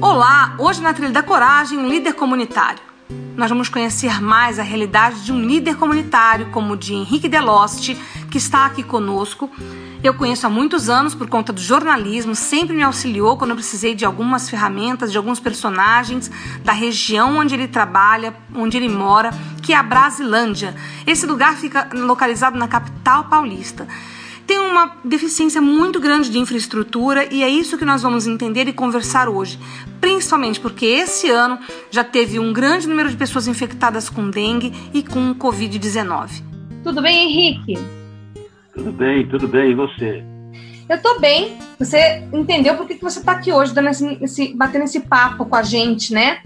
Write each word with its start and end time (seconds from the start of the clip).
Olá, 0.00 0.54
hoje 0.58 0.80
na 0.80 0.94
Trilha 0.94 1.10
da 1.10 1.24
Coragem, 1.24 1.88
líder 1.88 2.12
comunitário. 2.12 2.78
Nós 3.36 3.50
vamos 3.50 3.68
conhecer 3.68 4.22
mais 4.22 4.56
a 4.56 4.62
realidade 4.62 5.24
de 5.24 5.32
um 5.32 5.40
líder 5.40 5.74
comunitário 5.74 6.50
como 6.52 6.74
o 6.74 6.76
de 6.76 6.94
Henrique 6.94 7.28
Deloste, 7.28 7.96
que 8.30 8.38
está 8.38 8.64
aqui 8.64 8.84
conosco. 8.84 9.50
Eu 10.00 10.14
conheço 10.14 10.46
há 10.46 10.50
muitos 10.50 10.88
anos 10.88 11.16
por 11.16 11.28
conta 11.28 11.52
do 11.52 11.60
jornalismo, 11.60 12.36
sempre 12.36 12.76
me 12.76 12.84
auxiliou 12.84 13.36
quando 13.36 13.50
eu 13.50 13.56
precisei 13.56 13.92
de 13.92 14.04
algumas 14.04 14.48
ferramentas, 14.48 15.10
de 15.10 15.18
alguns 15.18 15.40
personagens 15.40 16.30
da 16.62 16.72
região 16.72 17.36
onde 17.36 17.56
ele 17.56 17.66
trabalha, 17.66 18.36
onde 18.54 18.76
ele 18.76 18.88
mora, 18.88 19.30
que 19.64 19.72
é 19.72 19.76
a 19.76 19.82
Brasilândia. 19.82 20.76
Esse 21.08 21.26
lugar 21.26 21.56
fica 21.56 21.88
localizado 21.92 22.56
na 22.56 22.68
capital 22.68 23.24
paulista 23.24 23.88
tem 24.48 24.58
uma 24.58 24.96
deficiência 25.04 25.60
muito 25.60 26.00
grande 26.00 26.30
de 26.30 26.38
infraestrutura 26.38 27.28
e 27.30 27.42
é 27.42 27.48
isso 27.50 27.76
que 27.76 27.84
nós 27.84 28.02
vamos 28.02 28.26
entender 28.26 28.66
e 28.66 28.72
conversar 28.72 29.28
hoje. 29.28 29.58
Principalmente 30.00 30.58
porque 30.58 30.86
esse 30.86 31.30
ano 31.30 31.58
já 31.90 32.02
teve 32.02 32.38
um 32.38 32.50
grande 32.50 32.88
número 32.88 33.10
de 33.10 33.16
pessoas 33.16 33.46
infectadas 33.46 34.08
com 34.08 34.30
dengue 34.30 34.72
e 34.94 35.02
com 35.02 35.34
Covid-19. 35.34 36.42
Tudo 36.82 37.02
bem, 37.02 37.28
Henrique? 37.28 37.78
Tudo 38.74 38.90
bem, 38.90 39.28
tudo 39.28 39.46
bem. 39.46 39.72
E 39.72 39.74
você? 39.74 40.24
Eu 40.88 41.02
tô 41.02 41.20
bem. 41.20 41.58
Você 41.78 42.26
entendeu 42.32 42.74
por 42.74 42.86
que, 42.86 42.94
que 42.94 43.04
você 43.04 43.22
tá 43.22 43.32
aqui 43.32 43.52
hoje, 43.52 43.74
dando 43.74 43.90
esse, 43.90 44.18
esse, 44.22 44.54
batendo 44.54 44.84
esse 44.84 45.00
papo 45.00 45.44
com 45.44 45.56
a 45.56 45.62
gente, 45.62 46.14
né? 46.14 46.40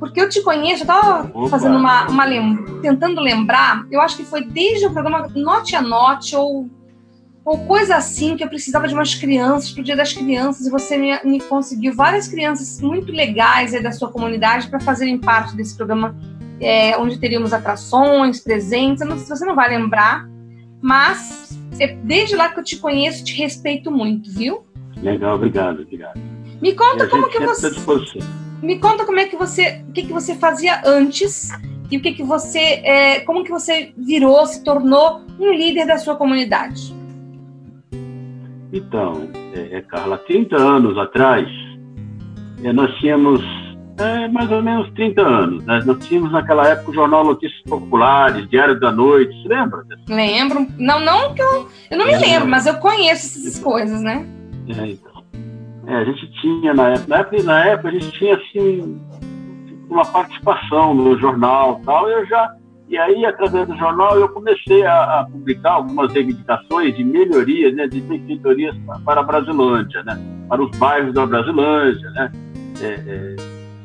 Porque 0.00 0.18
eu 0.18 0.30
te 0.30 0.40
conheço, 0.42 0.84
eu 0.84 0.86
tava 0.86 1.30
Opa. 1.34 1.50
fazendo 1.50 1.76
uma, 1.76 2.06
uma 2.08 2.24
tentando 2.80 3.20
lembrar, 3.20 3.86
eu 3.90 4.00
acho 4.00 4.16
que 4.16 4.24
foi 4.24 4.42
desde 4.46 4.86
o 4.86 4.92
programa 4.92 5.28
Note 5.34 5.76
a 5.76 5.82
Note 5.82 6.34
ou 6.34 6.70
ou 7.44 7.58
coisa 7.66 7.96
assim, 7.96 8.36
que 8.36 8.42
eu 8.42 8.48
precisava 8.48 8.88
de 8.88 8.94
umas 8.94 9.14
crianças 9.14 9.70
para 9.70 9.82
o 9.82 9.84
Dia 9.84 9.96
das 9.96 10.12
Crianças, 10.12 10.66
e 10.66 10.70
você 10.70 10.96
me, 10.96 11.12
me 11.24 11.40
conseguiu 11.40 11.92
várias 11.92 12.26
crianças 12.26 12.80
muito 12.80 13.12
legais 13.12 13.74
aí 13.74 13.82
da 13.82 13.92
sua 13.92 14.10
comunidade 14.10 14.68
para 14.68 14.80
fazerem 14.80 15.18
parte 15.18 15.54
desse 15.54 15.76
programa, 15.76 16.16
é, 16.58 16.96
onde 16.96 17.18
teríamos 17.18 17.52
atrações, 17.52 18.40
presentes. 18.40 19.06
Não, 19.06 19.18
você 19.18 19.44
não 19.44 19.54
vai 19.54 19.68
lembrar, 19.68 20.26
mas 20.80 21.58
desde 22.02 22.34
lá 22.34 22.48
que 22.48 22.60
eu 22.60 22.64
te 22.64 22.78
conheço, 22.78 23.24
te 23.24 23.36
respeito 23.36 23.90
muito, 23.90 24.30
viu? 24.32 24.64
Legal, 25.02 25.34
obrigado, 25.34 25.82
obrigado. 25.82 26.18
Me 26.62 26.72
conta 26.74 27.06
como 27.08 27.28
que 27.28 27.40
você. 27.40 27.70
Me 28.62 28.78
conta 28.78 29.04
como 29.04 29.18
é 29.18 29.26
que 29.26 29.36
você. 29.36 29.84
O 29.86 29.92
que, 29.92 30.04
que 30.04 30.12
você 30.12 30.34
fazia 30.34 30.80
antes 30.86 31.50
e 31.90 31.98
o 31.98 32.00
que, 32.00 32.12
que 32.12 32.22
você. 32.22 32.58
É, 32.58 33.20
como 33.20 33.44
que 33.44 33.50
você 33.50 33.92
virou, 33.98 34.46
se 34.46 34.64
tornou 34.64 35.20
um 35.38 35.52
líder 35.52 35.86
da 35.86 35.98
sua 35.98 36.16
comunidade? 36.16 36.93
Então, 38.74 39.30
é, 39.54 39.76
é, 39.76 39.80
Carla, 39.82 40.18
30 40.18 40.56
anos 40.56 40.98
atrás, 40.98 41.48
é, 42.64 42.72
nós 42.72 42.92
tínhamos 42.96 43.40
é, 43.96 44.26
mais 44.26 44.50
ou 44.50 44.60
menos 44.60 44.92
30 44.94 45.22
anos. 45.22 45.64
Né? 45.64 45.80
Nós 45.86 46.04
tínhamos 46.04 46.32
naquela 46.32 46.66
época 46.66 46.90
o 46.90 46.94
Jornal 46.94 47.24
Notícias 47.24 47.62
Populares, 47.62 48.48
Diário 48.50 48.78
da 48.80 48.90
Noite, 48.90 49.32
você 49.42 49.48
lembra? 49.48 49.84
Lembro. 50.08 50.66
Não, 50.76 50.98
não 50.98 51.32
que 51.32 51.40
eu. 51.40 51.68
Eu 51.88 51.98
não 51.98 52.04
me 52.04 52.18
lembro, 52.18 52.48
mas 52.48 52.66
eu 52.66 52.74
conheço 52.74 53.38
essas 53.38 53.60
coisas, 53.60 54.02
né? 54.02 54.26
É, 54.76 54.86
então. 54.88 55.22
É, 55.86 55.94
a 55.94 56.04
gente 56.04 56.28
tinha 56.40 56.74
na 56.74 56.88
época, 56.88 57.06
na 57.08 57.16
época, 57.18 57.42
na 57.44 57.66
época 57.66 57.88
a 57.88 57.92
gente 57.92 58.10
tinha 58.18 58.34
assim 58.34 59.00
uma 59.88 60.04
participação 60.04 60.94
no 60.94 61.16
jornal 61.20 61.80
tal, 61.84 62.08
eu 62.08 62.26
já 62.26 62.52
e 62.88 62.98
aí, 62.98 63.24
através 63.24 63.66
do 63.66 63.76
jornal, 63.76 64.18
eu 64.18 64.28
comecei 64.28 64.84
a, 64.84 65.20
a 65.20 65.24
publicar 65.24 65.72
algumas 65.72 66.12
reivindicações 66.12 66.94
de 66.94 67.02
melhorias, 67.02 67.74
né, 67.74 67.86
de 67.86 68.00
benfeitorias 68.00 68.76
para 69.04 69.20
a 69.20 69.24
Brasilândia, 69.24 70.02
né, 70.02 70.20
para 70.48 70.62
os 70.62 70.76
bairros 70.76 71.14
da 71.14 71.26
Brasilândia. 71.26 72.10
Né. 72.10 72.32
É, 72.80 72.86
é, 72.86 73.36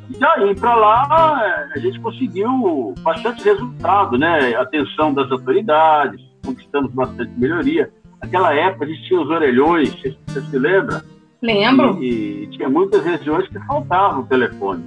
e 0.09 0.17
daí 0.17 0.55
para 0.55 0.75
lá, 0.75 1.69
a 1.73 1.79
gente 1.79 1.99
conseguiu 1.99 2.93
bastante 3.01 3.43
resultado, 3.43 4.17
né, 4.17 4.55
atenção 4.55 5.13
das 5.13 5.31
autoridades, 5.31 6.19
conquistamos 6.45 6.91
bastante 6.93 7.31
melhoria. 7.38 7.89
Naquela 8.21 8.53
época, 8.53 8.83
a 8.83 8.88
gente 8.88 9.07
tinha 9.07 9.21
os 9.21 9.29
orelhões, 9.29 9.95
você 10.27 10.41
se 10.41 10.59
lembra? 10.59 11.03
Lembro. 11.41 12.03
E, 12.03 12.43
e 12.43 12.47
tinha 12.47 12.67
muitas 12.67 13.03
regiões 13.03 13.47
que 13.47 13.59
faltavam 13.65 14.21
o 14.21 14.27
telefone. 14.27 14.83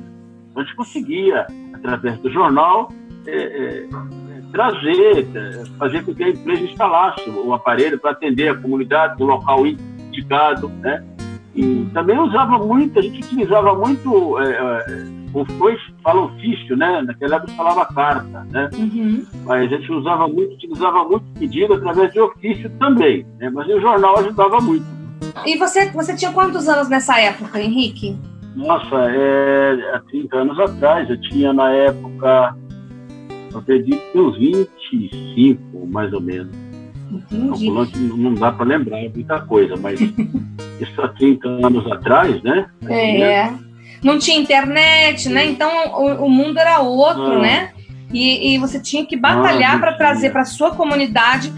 Então, 0.51 0.63
a 0.63 0.67
gente 0.67 0.77
conseguia, 0.77 1.47
através 1.73 2.19
do 2.19 2.31
jornal, 2.31 2.93
é, 3.27 3.37
é, 3.37 3.89
trazer, 4.53 5.27
é, 5.35 5.65
fazer 5.79 6.05
com 6.05 6.15
que 6.15 6.23
a 6.23 6.29
empresa 6.29 6.63
instalasse 6.63 7.29
o 7.31 7.53
aparelho 7.53 7.99
para 7.99 8.13
atender 8.13 8.51
a 8.51 8.55
comunidade 8.55 9.17
do 9.17 9.25
local 9.25 9.67
indicado, 9.67 10.69
né? 10.81 11.05
E 11.55 11.87
também 11.93 12.19
usava 12.19 12.59
muito, 12.59 12.99
a 12.99 13.03
gente 13.03 13.25
utilizava 13.25 13.75
muito, 13.75 14.39
é, 14.41 14.51
é, 14.51 15.45
foi, 15.59 15.77
fala 16.03 16.23
ofício, 16.23 16.77
né? 16.77 17.03
Naquela 17.03 17.37
época 17.37 17.53
falava 17.53 17.87
carta, 17.87 18.47
né? 18.51 18.71
Uhum. 18.75 19.27
Mas 19.45 19.71
a 19.71 19.77
gente 19.77 19.93
usava 19.93 20.27
muito, 20.29 20.55
utilizava 20.55 21.05
muito 21.05 21.25
pedido 21.39 21.75
através 21.75 22.13
de 22.13 22.21
ofício 22.21 22.71
também, 22.79 23.27
né? 23.39 23.51
Mas 23.51 23.67
o 23.69 23.81
jornal 23.81 24.19
ajudava 24.19 24.61
muito. 24.61 24.87
E 25.47 25.57
você, 25.59 25.91
você 25.91 26.17
tinha 26.17 26.33
quantos 26.33 26.69
anos 26.69 26.89
nessa 26.89 27.19
época, 27.21 27.61
Henrique? 27.61 28.17
Nossa, 28.57 28.97
é, 29.11 29.95
há 29.95 30.01
30 30.11 30.37
anos 30.37 30.61
atrás, 30.61 31.09
eu 31.09 31.21
tinha 31.23 31.53
na 31.53 31.71
época 31.71 32.55
eu 33.53 33.59
acredito 33.61 34.01
que 34.13 34.19
uns 34.19 34.39
25, 34.39 35.87
mais 35.87 36.13
ou 36.13 36.21
menos. 36.21 36.55
Entendi. 37.11 37.49
Calculando 37.49 38.17
não 38.17 38.35
dá 38.35 38.53
para 38.53 38.65
lembrar 38.65 38.99
muita 39.15 39.41
coisa, 39.41 39.77
mas 39.77 40.01
isso 40.81 41.03
há 41.03 41.09
30 41.09 41.49
anos 41.49 41.93
atrás, 41.93 42.43
né? 42.43 42.67
É. 42.89 43.53
Não 44.03 44.19
tinha 44.19 44.39
internet, 44.39 45.29
né? 45.29 45.47
Então 45.47 45.71
o, 45.93 46.27
o 46.27 46.31
mundo 46.31 46.59
era 46.59 46.81
outro, 46.81 47.41
né? 47.41 47.73
E, 48.13 48.55
e, 48.55 48.59
você 48.59 48.81
tinha 48.81 49.07
que 49.07 49.17
batalhar 49.17 49.81
para 49.81 49.95
trazer 49.95 50.31
para 50.31 50.45
sua 50.45 50.75
comunidade 50.75 51.51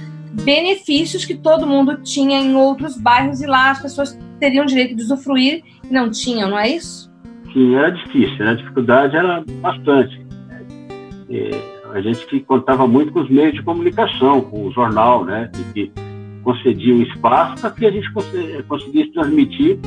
benefícios 0.45 1.25
que 1.25 1.35
todo 1.35 1.67
mundo 1.67 2.01
tinha 2.03 2.39
em 2.39 2.55
outros 2.55 2.97
bairros 2.97 3.41
e 3.41 3.47
lá 3.47 3.71
as 3.71 3.83
pessoas 3.83 4.17
teriam 4.39 4.65
direito 4.65 4.95
de 4.95 5.03
usufruir 5.03 5.65
e 5.89 5.93
não 5.93 6.11
tinham, 6.11 6.51
não 6.51 6.59
é 6.59 6.69
isso? 6.69 7.13
Sim, 7.53 7.75
era 7.75 7.91
difícil, 7.91 8.45
né? 8.45 8.53
a 8.53 8.55
dificuldade 8.55 9.17
era 9.17 9.45
bastante. 9.61 10.25
É, 11.31 11.74
a 11.95 12.01
gente 12.01 12.27
que 12.27 12.41
contava 12.41 12.89
muito 12.89 13.13
com 13.13 13.21
os 13.21 13.31
meios 13.31 13.55
de 13.55 13.63
comunicação, 13.63 14.41
com 14.41 14.67
o 14.67 14.73
jornal, 14.73 15.25
né, 15.25 15.49
que, 15.73 15.93
concedia 16.43 16.95
um 16.95 17.01
espaço 17.01 17.63
para 17.63 17.71
que 17.71 17.87
a 17.87 17.91
gente 17.91 18.13
conseguisse 18.69 19.11
transmitir 19.13 19.79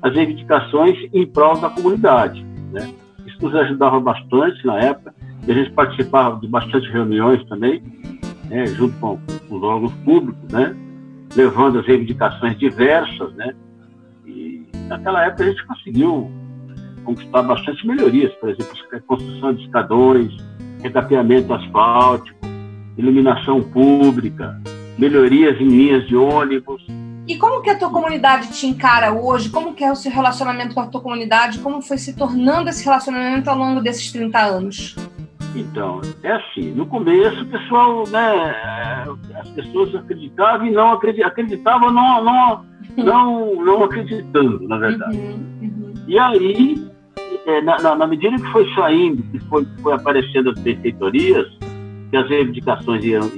as 0.00 0.14
reivindicações 0.14 0.96
em 1.12 1.26
prol 1.26 1.60
da 1.60 1.68
comunidade, 1.68 2.42
né. 2.72 2.88
Isso 3.26 3.36
nos 3.42 3.54
ajudava 3.54 4.00
bastante 4.00 4.64
na 4.64 4.78
época, 4.78 5.12
e 5.46 5.50
a 5.50 5.54
gente 5.54 5.72
participava 5.72 6.40
de 6.40 6.46
bastante 6.46 6.88
reuniões 6.90 7.44
também, 7.48 7.82
né, 8.48 8.64
junto 8.66 8.96
com, 8.98 9.18
com 9.48 9.56
os 9.56 9.62
órgãos 9.62 9.92
públicos, 10.04 10.50
né, 10.50 10.74
levando 11.34 11.80
as 11.80 11.86
reivindicações 11.86 12.56
diversas, 12.56 13.34
né, 13.34 13.52
e 14.24 14.64
naquela 14.88 15.26
época 15.26 15.42
a 15.42 15.46
gente 15.48 15.66
conseguiu 15.66 16.30
conquistar 17.04 17.42
bastante 17.42 17.86
melhorias, 17.86 18.32
por 18.34 18.50
exemplo, 18.50 18.72
a 18.92 19.00
construção 19.00 19.52
de 19.52 19.64
escadões, 19.64 20.34
recapeamento 20.86 21.52
asfáltico, 21.52 22.38
iluminação 22.96 23.62
pública, 23.62 24.60
melhorias 24.98 25.60
em 25.60 25.68
linhas 25.68 26.06
de 26.06 26.16
ônibus. 26.16 26.82
E 27.28 27.36
como 27.36 27.60
que 27.60 27.70
a 27.70 27.78
tua 27.78 27.90
comunidade 27.90 28.52
te 28.52 28.66
encara 28.66 29.12
hoje? 29.12 29.50
Como 29.50 29.74
que 29.74 29.82
é 29.82 29.90
o 29.90 29.96
seu 29.96 30.12
relacionamento 30.12 30.74
com 30.74 30.80
a 30.80 30.86
tua 30.86 31.00
comunidade? 31.00 31.58
Como 31.58 31.82
foi 31.82 31.98
se 31.98 32.16
tornando 32.16 32.70
esse 32.70 32.84
relacionamento 32.84 33.50
ao 33.50 33.58
longo 33.58 33.80
desses 33.80 34.12
30 34.12 34.38
anos? 34.38 34.96
Então, 35.56 36.00
é 36.22 36.32
assim, 36.32 36.72
no 36.72 36.86
começo 36.86 37.42
o 37.42 37.46
pessoal, 37.46 38.06
né, 38.08 38.54
as 39.40 39.48
pessoas 39.50 39.94
acreditavam 39.94 40.66
e 40.66 40.70
não 40.70 40.92
acreditavam, 40.92 41.32
acreditavam 41.32 41.92
não, 41.92 42.24
não, 42.24 42.64
não, 42.96 43.54
não 43.64 43.84
acreditando, 43.84 44.68
na 44.68 44.76
verdade. 44.76 45.16
Uhum, 45.16 45.58
uhum. 45.62 45.94
E 46.06 46.18
aí, 46.18 46.86
é, 47.46 47.62
na, 47.62 47.94
na, 47.94 48.06
medida 48.06 48.36
que 48.36 48.52
foi 48.52 48.68
saindo, 48.74 49.22
que 49.22 49.38
foi, 49.46 49.64
foi 49.80 49.92
aparecendo 49.92 50.50
as 50.50 50.58
benfeitorias, 50.58 51.46
que 52.10 52.16
as 52.16 52.28
reivindicações 52.28 53.04
iam, 53.04 53.30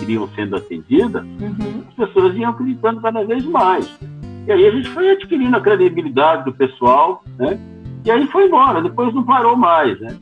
iriam 0.00 0.28
sendo 0.28 0.56
atendidas, 0.56 1.24
uhum. 1.24 1.82
as 1.88 1.94
pessoas 1.94 2.36
iam 2.36 2.50
acreditando 2.50 3.00
cada 3.00 3.24
vez 3.24 3.44
mais. 3.44 3.98
E 4.46 4.52
aí 4.52 4.66
a 4.66 4.70
gente 4.70 4.88
foi 4.90 5.10
adquirindo 5.10 5.56
a 5.56 5.60
credibilidade 5.60 6.44
do 6.44 6.52
pessoal, 6.52 7.22
né? 7.36 7.58
E 8.04 8.10
aí 8.10 8.26
foi 8.28 8.46
embora, 8.46 8.80
depois 8.80 9.12
não 9.12 9.24
parou 9.24 9.56
mais, 9.56 10.00
né? 10.00 10.16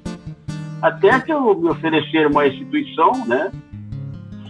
Até 0.80 1.20
que 1.20 1.32
eu 1.32 1.54
me 1.54 1.68
oferecer 1.68 2.26
uma 2.26 2.46
instituição, 2.46 3.12
né? 3.26 3.52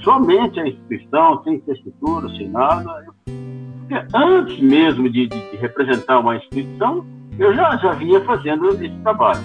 Somente 0.03 0.61
a 0.61 0.67
instituição, 0.67 1.43
sem 1.43 1.57
infraestrutura, 1.57 2.29
sem 2.31 2.49
nada. 2.49 3.05
Porque 3.25 4.07
antes 4.15 4.59
mesmo 4.61 5.11
de, 5.11 5.27
de, 5.27 5.51
de, 5.51 5.57
representar 5.57 6.21
uma 6.21 6.37
instituição, 6.37 7.05
eu 7.39 7.55
já, 7.55 7.77
já 7.77 7.93
vinha 7.93 8.21
fazendo 8.23 8.69
esse 8.71 8.97
trabalho. 9.03 9.43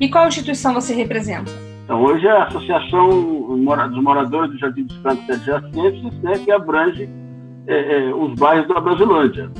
E 0.00 0.08
qual 0.08 0.28
instituição 0.28 0.74
você 0.74 0.94
representa? 0.94 1.50
Então, 1.84 2.02
hoje 2.02 2.26
é 2.26 2.30
a 2.30 2.44
Associação 2.44 3.08
dos 3.08 4.02
Moradores 4.02 4.50
do 4.52 4.58
Jardim 4.58 4.84
dos 4.84 4.96
Campos 4.98 5.28
Adjacentes, 5.28 6.22
né, 6.22 6.32
que 6.38 6.50
abrange 6.50 7.08
é, 7.66 8.08
é, 8.08 8.14
os 8.14 8.34
bairros 8.38 8.68
da 8.68 8.80
Brasilândia. 8.80 9.50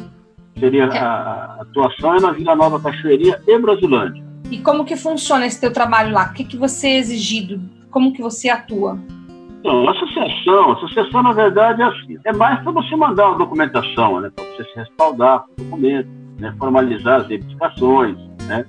Seria 0.58 0.84
é. 0.84 0.98
a, 0.98 1.06
a, 1.06 1.62
atuação 1.62 2.14
é 2.14 2.20
na 2.20 2.32
Vila 2.32 2.56
Nova 2.56 2.80
Cachoeirinha 2.80 3.38
e 3.46 3.58
Brasilândia. 3.58 4.24
E 4.50 4.58
como 4.58 4.84
que 4.84 4.96
funciona 4.96 5.46
esse 5.46 5.60
teu 5.60 5.72
trabalho 5.72 6.12
lá? 6.12 6.30
O 6.30 6.32
que, 6.32 6.44
que 6.44 6.56
você 6.56 6.88
é 6.88 6.98
exigido? 6.98 7.60
Como 7.90 8.12
que 8.12 8.22
você 8.22 8.48
atua? 8.48 8.98
Então, 9.60 9.88
a 9.88 9.92
associação, 9.92 10.70
a 10.70 10.72
associação, 10.74 11.22
na 11.22 11.32
verdade, 11.32 11.82
é 11.82 11.84
assim. 11.84 12.18
É 12.24 12.32
mais 12.32 12.60
para 12.62 12.72
você 12.72 12.94
mandar 12.96 13.28
uma 13.28 13.38
documentação, 13.38 14.20
né? 14.20 14.30
Para 14.34 14.44
você 14.44 14.64
se 14.64 14.76
respaldar 14.76 15.40
com 15.40 15.52
o 15.52 15.64
documento, 15.64 16.08
né? 16.38 16.54
formalizar 16.58 17.20
as 17.20 17.28
reivindicações, 17.28 18.16
né? 18.46 18.64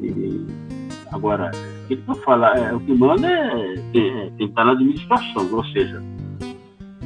E, 0.00 0.46
agora, 1.12 1.50
o 1.84 1.88
que 1.88 2.02
eu 2.06 2.14
falar, 2.16 2.58
é, 2.58 2.72
o 2.72 2.80
que 2.80 2.92
manda 2.94 3.26
é, 3.26 3.74
é, 3.94 4.32
é 4.38 4.44
estar 4.44 4.64
na 4.64 4.72
administração, 4.72 5.48
ou 5.52 5.64
seja, 5.66 6.02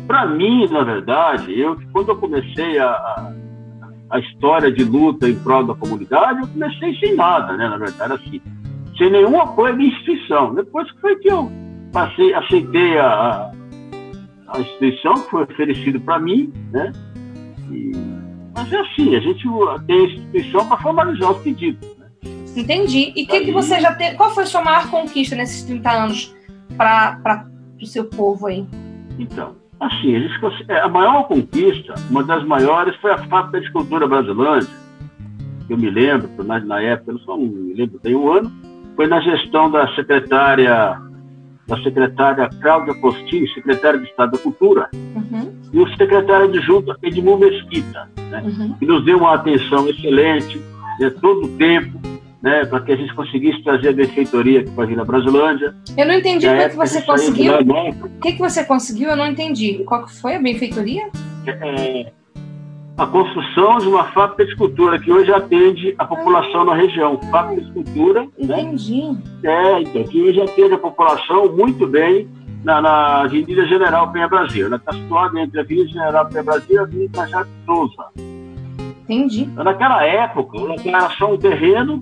para 0.06 0.26
mim, 0.26 0.66
na 0.68 0.84
verdade, 0.84 1.58
eu 1.58 1.76
quando 1.92 2.10
eu 2.10 2.16
comecei 2.16 2.78
a, 2.78 3.32
a, 4.10 4.18
história 4.20 4.70
de 4.70 4.84
luta 4.84 5.28
em 5.28 5.34
prol 5.34 5.64
da 5.64 5.74
comunidade, 5.74 6.40
eu 6.40 6.48
comecei 6.48 6.94
sem 6.98 7.14
nada, 7.16 7.56
né? 7.56 7.68
Na 7.68 7.76
verdade, 7.76 8.12
assim, 8.12 8.40
sem 8.96 9.10
nenhum 9.10 9.40
apoio 9.40 9.76
da 9.76 9.82
instituição. 9.82 10.54
Depois 10.54 10.90
que 10.92 11.00
foi 11.00 11.16
que 11.16 11.28
eu 11.28 11.50
passei, 11.92 12.32
aceitei 12.34 12.98
a, 12.98 13.50
a 14.48 14.60
instituição 14.60 15.14
que 15.14 15.30
foi 15.30 15.42
oferecido 15.42 16.00
para 16.00 16.20
mim, 16.20 16.52
né? 16.70 16.92
E, 17.70 17.92
mas 18.56 18.72
é 18.72 18.80
assim, 18.80 19.14
a 19.14 19.20
gente 19.20 19.44
tem 19.86 20.00
a 20.00 20.04
instituição 20.04 20.66
para 20.66 20.78
formalizar 20.78 21.30
os 21.30 21.42
pedidos. 21.42 21.86
Né? 21.98 22.06
Entendi. 22.56 23.12
E 23.14 23.26
que, 23.26 23.40
que 23.40 23.52
você 23.52 23.78
já 23.78 23.94
teve? 23.94 24.16
Qual 24.16 24.30
foi 24.30 24.44
a 24.44 24.46
sua 24.46 24.64
maior 24.64 24.90
conquista 24.90 25.36
nesses 25.36 25.62
30 25.64 25.90
anos 25.90 26.34
para 26.76 27.46
o 27.80 27.86
seu 27.86 28.06
povo 28.06 28.46
aí? 28.46 28.66
Então, 29.18 29.54
Assim, 29.78 30.16
a, 30.16 30.20
gente, 30.20 30.64
é, 30.68 30.80
a 30.80 30.88
maior 30.88 31.28
conquista, 31.28 31.94
uma 32.08 32.24
das 32.24 32.42
maiores, 32.44 32.96
foi 32.96 33.12
a 33.12 33.18
Fábrica 33.18 33.60
de 33.60 33.70
Cultura 33.72 34.08
Brasilândia. 34.08 34.70
Eu 35.68 35.76
me 35.76 35.90
lembro, 35.90 36.30
na, 36.44 36.58
na 36.60 36.80
época, 36.80 37.12
eu 37.12 37.18
só 37.20 37.36
não 37.36 37.44
me 37.44 37.74
lembro 37.74 38.00
bem 38.02 38.14
o 38.14 38.32
ano, 38.32 38.50
foi 38.94 39.06
na 39.06 39.20
gestão 39.20 39.70
da 39.70 39.94
secretária 39.94 40.98
da 41.66 41.76
secretária 41.82 42.48
Cláudia 42.60 42.94
Postin, 42.94 43.46
secretária 43.48 43.98
de 43.98 44.06
Estado 44.06 44.32
da 44.32 44.38
Cultura, 44.38 44.88
uhum. 44.94 45.52
e 45.72 45.80
o 45.80 45.88
secretário 45.96 46.46
adjunto 46.46 46.96
Edmundo 47.02 47.46
Mesquita, 47.46 48.08
né, 48.30 48.42
uhum. 48.44 48.74
que 48.78 48.86
nos 48.86 49.04
deu 49.04 49.18
uma 49.18 49.34
atenção 49.34 49.88
excelente 49.88 50.60
né, 51.00 51.10
todo 51.20 51.46
o 51.46 51.48
tempo, 51.56 52.00
né, 52.42 52.64
para 52.64 52.80
que 52.80 52.92
a 52.92 52.96
gente 52.96 53.12
conseguisse 53.14 53.62
trazer 53.62 53.88
a 53.88 53.92
benfeitoria 53.92 54.60
aqui 54.60 54.70
para 54.70 54.84
a 54.84 54.86
Vila 54.86 55.04
Brasilândia. 55.04 55.74
Eu 55.96 56.06
não 56.06 56.14
entendi 56.14 56.46
como 56.46 56.60
é 56.60 56.68
que 56.68 56.76
você 56.76 57.02
conseguiu. 57.02 57.52
O 57.54 58.20
que, 58.20 58.32
que 58.32 58.38
você 58.38 58.64
conseguiu? 58.64 59.10
Eu 59.10 59.16
não 59.16 59.26
entendi. 59.26 59.82
Qual 59.84 60.04
que 60.04 60.14
foi 60.14 60.36
a 60.36 60.38
benfeitoria? 60.38 61.10
É, 61.46 61.50
é, 61.50 62.12
a 62.96 63.06
construção 63.06 63.78
de 63.78 63.88
uma 63.88 64.04
fábrica 64.12 64.44
de 64.44 64.52
escultura 64.52 64.98
que 64.98 65.12
hoje 65.12 65.32
atende 65.32 65.94
a 65.98 66.04
população 66.04 66.64
na 66.64 66.74
região. 66.74 67.20
Fábrica 67.30 67.60
de 67.60 67.68
escultura. 67.68 68.22
Né? 68.22 68.28
Entendi. 68.38 69.02
Né? 69.42 69.72
É, 69.72 69.82
então, 69.82 70.04
que 70.04 70.22
hoje 70.22 70.40
atende 70.40 70.74
a 70.74 70.78
população 70.78 71.54
muito 71.54 71.86
bem 71.86 72.28
na, 72.64 72.80
na 72.80 73.22
Avenida 73.22 73.66
General 73.66 74.10
Penha 74.12 74.28
Brasil. 74.28 74.66
Ela 74.66 74.76
está 74.76 74.92
situada 74.92 75.40
entre 75.40 75.58
a 75.58 75.62
Avenida 75.62 75.88
General 75.88 76.26
Penha 76.26 76.42
Brasil 76.42 76.74
e 76.74 76.78
a 76.78 76.82
Avenida 76.82 77.20
Major 77.20 77.46
Souza. 77.66 78.06
Entendi. 79.04 79.42
Então, 79.42 79.64
naquela 79.64 80.04
época, 80.04 80.58
ela 80.58 80.74
era 80.84 81.10
só 81.10 81.32
um 81.32 81.38
terreno 81.38 82.00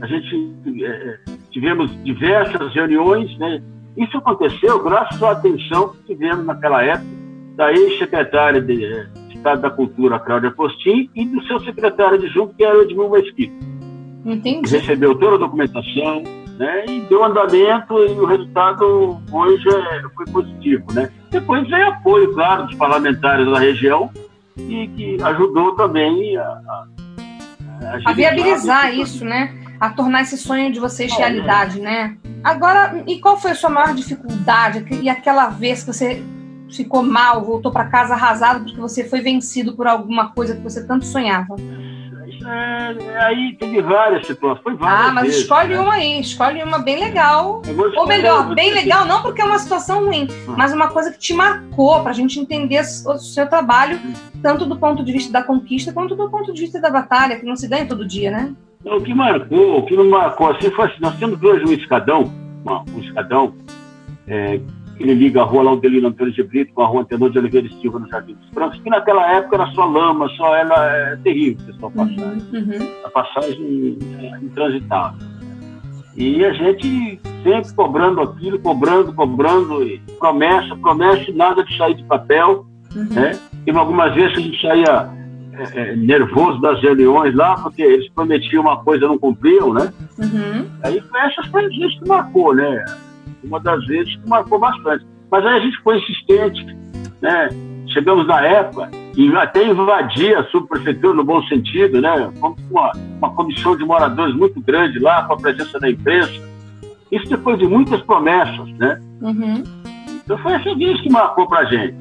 a 0.00 0.06
gente 0.06 0.54
é, 0.84 1.18
tivemos 1.50 1.90
diversas 2.04 2.72
reuniões, 2.74 3.36
né? 3.38 3.62
Isso 3.96 4.16
aconteceu 4.18 4.82
graças 4.82 5.20
à 5.22 5.32
atenção 5.32 5.88
que 5.88 6.14
tivemos 6.14 6.46
naquela 6.46 6.84
época 6.84 7.18
da 7.56 7.72
ex-secretária 7.72 8.60
de 8.60 8.84
é, 8.84 9.06
Estado 9.48 9.62
da 9.62 9.70
Cultura, 9.70 10.18
Cláudia 10.18 10.50
Postin, 10.50 11.08
e 11.14 11.24
do 11.24 11.42
seu 11.46 11.58
secretário 11.60 12.18
de 12.18 12.28
junto, 12.28 12.54
que 12.54 12.64
era 12.64 12.78
o 12.78 12.82
Edmundo 12.82 13.10
Mesquita. 13.10 13.54
Entendi. 14.24 14.70
Recebeu 14.70 15.14
toda 15.14 15.36
a 15.36 15.38
documentação, 15.38 16.22
né? 16.58 16.84
E 16.86 17.00
deu 17.02 17.24
andamento 17.24 17.94
e 17.98 18.12
o 18.12 18.26
resultado 18.26 19.18
hoje 19.32 19.68
é, 19.68 20.02
foi 20.14 20.26
positivo, 20.26 20.84
né? 20.92 21.10
Depois 21.30 21.66
veio 21.68 21.88
apoio, 21.88 22.32
claro, 22.34 22.66
dos 22.66 22.74
parlamentares 22.74 23.46
da 23.46 23.58
região 23.58 24.10
e 24.58 24.88
que 24.88 25.22
ajudou 25.22 25.74
também 25.76 26.36
a, 26.36 26.42
a, 26.42 26.86
a, 27.82 28.10
a 28.10 28.12
viabilizar 28.12 28.92
isso, 28.92 29.24
né? 29.24 29.54
a 29.80 29.90
tornar 29.90 30.22
esse 30.22 30.36
sonho 30.36 30.72
de 30.72 30.80
vocês 30.80 31.16
realidade, 31.16 31.80
né? 31.80 32.16
Agora, 32.42 33.04
e 33.06 33.20
qual 33.20 33.38
foi 33.38 33.52
a 33.52 33.54
sua 33.54 33.70
maior 33.70 33.94
dificuldade? 33.94 34.84
E 35.00 35.08
aquela 35.08 35.50
vez 35.50 35.84
que 35.84 35.92
você 35.92 36.20
ficou 36.70 37.02
mal, 37.02 37.44
voltou 37.44 37.72
para 37.72 37.86
casa 37.86 38.14
arrasado 38.14 38.64
porque 38.64 38.80
você 38.80 39.04
foi 39.04 39.20
vencido 39.20 39.74
por 39.74 39.86
alguma 39.86 40.30
coisa 40.32 40.54
que 40.54 40.62
você 40.62 40.86
tanto 40.86 41.04
sonhava? 41.04 41.56
É, 42.46 43.18
aí 43.20 43.56
teve 43.58 43.82
várias 43.82 44.26
situações. 44.26 44.62
Foi 44.62 44.74
várias 44.74 45.08
ah, 45.08 45.12
mas 45.12 45.24
vezes, 45.24 45.40
escolhe 45.40 45.74
né? 45.74 45.80
uma 45.80 45.94
aí, 45.94 46.20
escolhe 46.20 46.62
uma 46.62 46.78
bem 46.78 46.98
legal. 46.98 47.62
Ou 47.96 48.06
melhor, 48.06 48.54
bem 48.54 48.72
legal, 48.72 49.04
não 49.04 49.22
porque 49.22 49.40
é 49.40 49.44
uma 49.44 49.58
situação 49.58 50.04
ruim, 50.04 50.28
hum. 50.48 50.54
mas 50.56 50.72
uma 50.72 50.88
coisa 50.88 51.10
que 51.10 51.18
te 51.18 51.34
marcou, 51.34 52.00
para 52.00 52.10
a 52.10 52.14
gente 52.14 52.38
entender 52.38 52.80
o 52.80 53.18
seu 53.18 53.48
trabalho, 53.48 53.96
hum. 53.96 54.12
tanto 54.42 54.64
do 54.66 54.76
ponto 54.76 55.04
de 55.04 55.12
vista 55.12 55.32
da 55.32 55.42
conquista 55.42 55.92
quanto 55.92 56.14
do 56.14 56.30
ponto 56.30 56.52
de 56.52 56.60
vista 56.60 56.80
da 56.80 56.90
batalha, 56.90 57.38
que 57.38 57.46
não 57.46 57.56
se 57.56 57.68
ganha 57.68 57.86
todo 57.86 58.06
dia, 58.06 58.30
né? 58.30 58.54
O 58.84 59.00
que 59.00 59.12
marcou, 59.12 59.78
o 59.78 59.86
que 59.86 59.96
não 59.96 60.08
marcou 60.08 60.50
assim 60.50 60.70
foi 60.70 60.86
assim, 60.86 61.00
nós 61.00 61.16
temos 61.16 61.42
hoje 61.42 61.64
um 61.64 61.72
escadão, 61.72 62.32
um 62.94 63.00
escadão, 63.00 63.52
é, 64.26 64.60
ele 64.98 65.14
liga 65.14 65.42
a 65.42 65.44
rua 65.44 65.62
Laudelino 65.62 66.08
Antônio 66.08 66.32
de 66.32 66.42
Brito 66.42 66.72
com 66.74 66.82
a 66.82 66.86
rua 66.86 67.02
Antenor 67.02 67.30
de 67.30 67.38
Oliveira 67.38 67.66
e 67.66 67.80
Silva 67.80 67.98
no 67.98 68.08
Jardim 68.08 68.34
dos 68.34 68.48
Francos, 68.50 68.80
que 68.80 68.90
naquela 68.90 69.30
época 69.32 69.56
era 69.56 69.66
só 69.68 69.84
lama, 69.84 70.28
só 70.36 70.54
era 70.54 70.74
é, 70.86 71.16
terrível 71.16 71.74
passar. 71.78 72.02
Uhum, 72.02 72.42
uhum. 72.52 72.92
A 73.04 73.10
passagem 73.10 73.98
é, 74.20 74.44
intransitável. 74.44 75.28
E 76.16 76.44
a 76.44 76.52
gente 76.52 77.20
sempre 77.44 77.72
cobrando 77.74 78.20
aquilo, 78.20 78.58
cobrando, 78.58 79.12
cobrando, 79.12 79.84
e 79.84 79.98
promessa, 80.18 80.74
promessa, 80.76 81.32
nada 81.32 81.62
de 81.64 81.76
sair 81.76 81.94
de 81.94 82.04
papel. 82.04 82.66
Uhum. 82.94 83.04
Né? 83.10 83.38
E 83.66 83.70
algumas 83.70 84.14
vezes 84.14 84.36
a 84.36 84.40
gente 84.40 84.60
saía 84.60 85.10
é, 85.52 85.80
é, 85.80 85.96
nervoso 85.96 86.60
das 86.60 86.80
reuniões 86.80 87.34
lá, 87.34 87.54
porque 87.56 87.82
eles 87.82 88.08
prometiam 88.10 88.62
uma 88.62 88.82
coisa 88.82 89.04
e 89.04 89.08
não 89.08 89.18
cumpriam, 89.18 89.72
né? 89.72 89.92
Uhum. 90.18 90.66
Aí 90.82 91.00
foi 91.00 91.20
essas 91.20 91.48
coisas 91.48 91.72
que 91.72 92.08
marcou, 92.08 92.54
né? 92.54 92.84
Uma 93.48 93.60
das 93.60 93.84
vezes 93.86 94.14
que 94.16 94.28
marcou 94.28 94.58
bastante. 94.58 95.04
Mas 95.30 95.44
aí 95.44 95.58
a 95.58 95.60
gente 95.60 95.76
foi 95.82 95.98
insistente, 95.98 96.64
né? 97.20 97.48
Chegamos 97.88 98.26
na 98.26 98.40
época 98.42 98.90
e 99.16 99.34
até 99.36 99.66
invadir 99.66 100.36
a 100.36 100.44
subprefeitura 100.44 101.14
no 101.14 101.24
bom 101.24 101.42
sentido, 101.44 102.00
né? 102.00 102.30
Com 102.40 102.54
uma, 102.70 102.92
uma 103.18 103.34
comissão 103.34 103.76
de 103.76 103.84
moradores 103.84 104.34
muito 104.34 104.60
grande 104.60 104.98
lá, 104.98 105.24
com 105.24 105.32
a 105.32 105.36
presença 105.36 105.78
da 105.80 105.90
imprensa. 105.90 106.48
Isso 107.10 107.28
depois 107.28 107.58
de 107.58 107.66
muitas 107.66 108.00
promessas, 108.02 108.68
né? 108.78 109.00
Uhum. 109.20 109.62
Então 110.24 110.36
foi 110.38 110.52
essa 110.52 110.74
vez 110.74 111.00
que 111.00 111.10
marcou 111.10 111.48
pra 111.48 111.64
gente. 111.64 111.96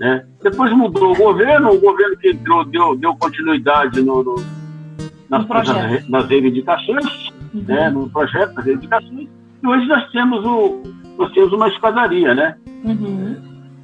Né? 0.00 0.24
Depois 0.42 0.72
mudou 0.72 1.12
o 1.12 1.16
governo, 1.16 1.70
o 1.70 1.80
governo 1.80 2.16
que 2.16 2.30
entrou 2.30 2.64
deu, 2.64 2.96
deu 2.96 3.14
continuidade 3.16 4.00
no, 4.00 4.22
no 4.22 4.36
nas, 5.28 5.46
nas, 5.46 6.08
nas, 6.08 6.28
reivindicações, 6.28 7.28
uhum. 7.52 7.64
né? 7.66 7.90
no 7.90 8.08
projeto 8.08 8.54
das 8.54 8.64
reivindicações, 8.64 9.28
hoje 9.64 9.86
nós 9.86 10.10
temos, 10.10 10.44
o, 10.44 10.82
nós 11.16 11.32
temos 11.32 11.52
uma 11.52 11.68
escadaria, 11.68 12.34
né? 12.34 12.56
Uhum. 12.84 13.36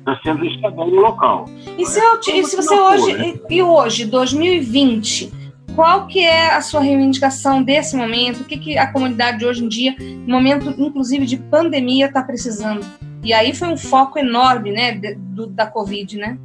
Nós 0.06 0.20
temos 0.20 0.42
um 0.42 0.46
escadão 0.46 0.86
no 0.88 1.00
local. 1.00 1.46
E 1.78 1.84
se, 1.86 1.98
eu, 1.98 2.20
e 2.20 2.44
se 2.44 2.56
você 2.56 2.74
hoje, 2.74 3.16
né? 3.16 3.34
e 3.48 3.62
hoje, 3.62 4.04
2020, 4.04 5.32
qual 5.74 6.06
que 6.06 6.20
é 6.20 6.54
a 6.54 6.60
sua 6.60 6.80
reivindicação 6.80 7.62
desse 7.62 7.96
momento? 7.96 8.42
O 8.42 8.44
que, 8.44 8.56
que 8.56 8.78
a 8.78 8.92
comunidade 8.92 9.44
hoje 9.44 9.64
em 9.64 9.68
dia, 9.68 9.96
momento 10.26 10.74
inclusive 10.78 11.26
de 11.26 11.36
pandemia, 11.36 12.06
está 12.06 12.22
precisando? 12.22 12.86
E 13.22 13.32
aí 13.32 13.54
foi 13.54 13.68
um 13.68 13.76
foco 13.76 14.18
enorme, 14.18 14.70
né, 14.70 15.00
do, 15.16 15.46
da 15.46 15.66
Covid, 15.66 16.18
né? 16.18 16.38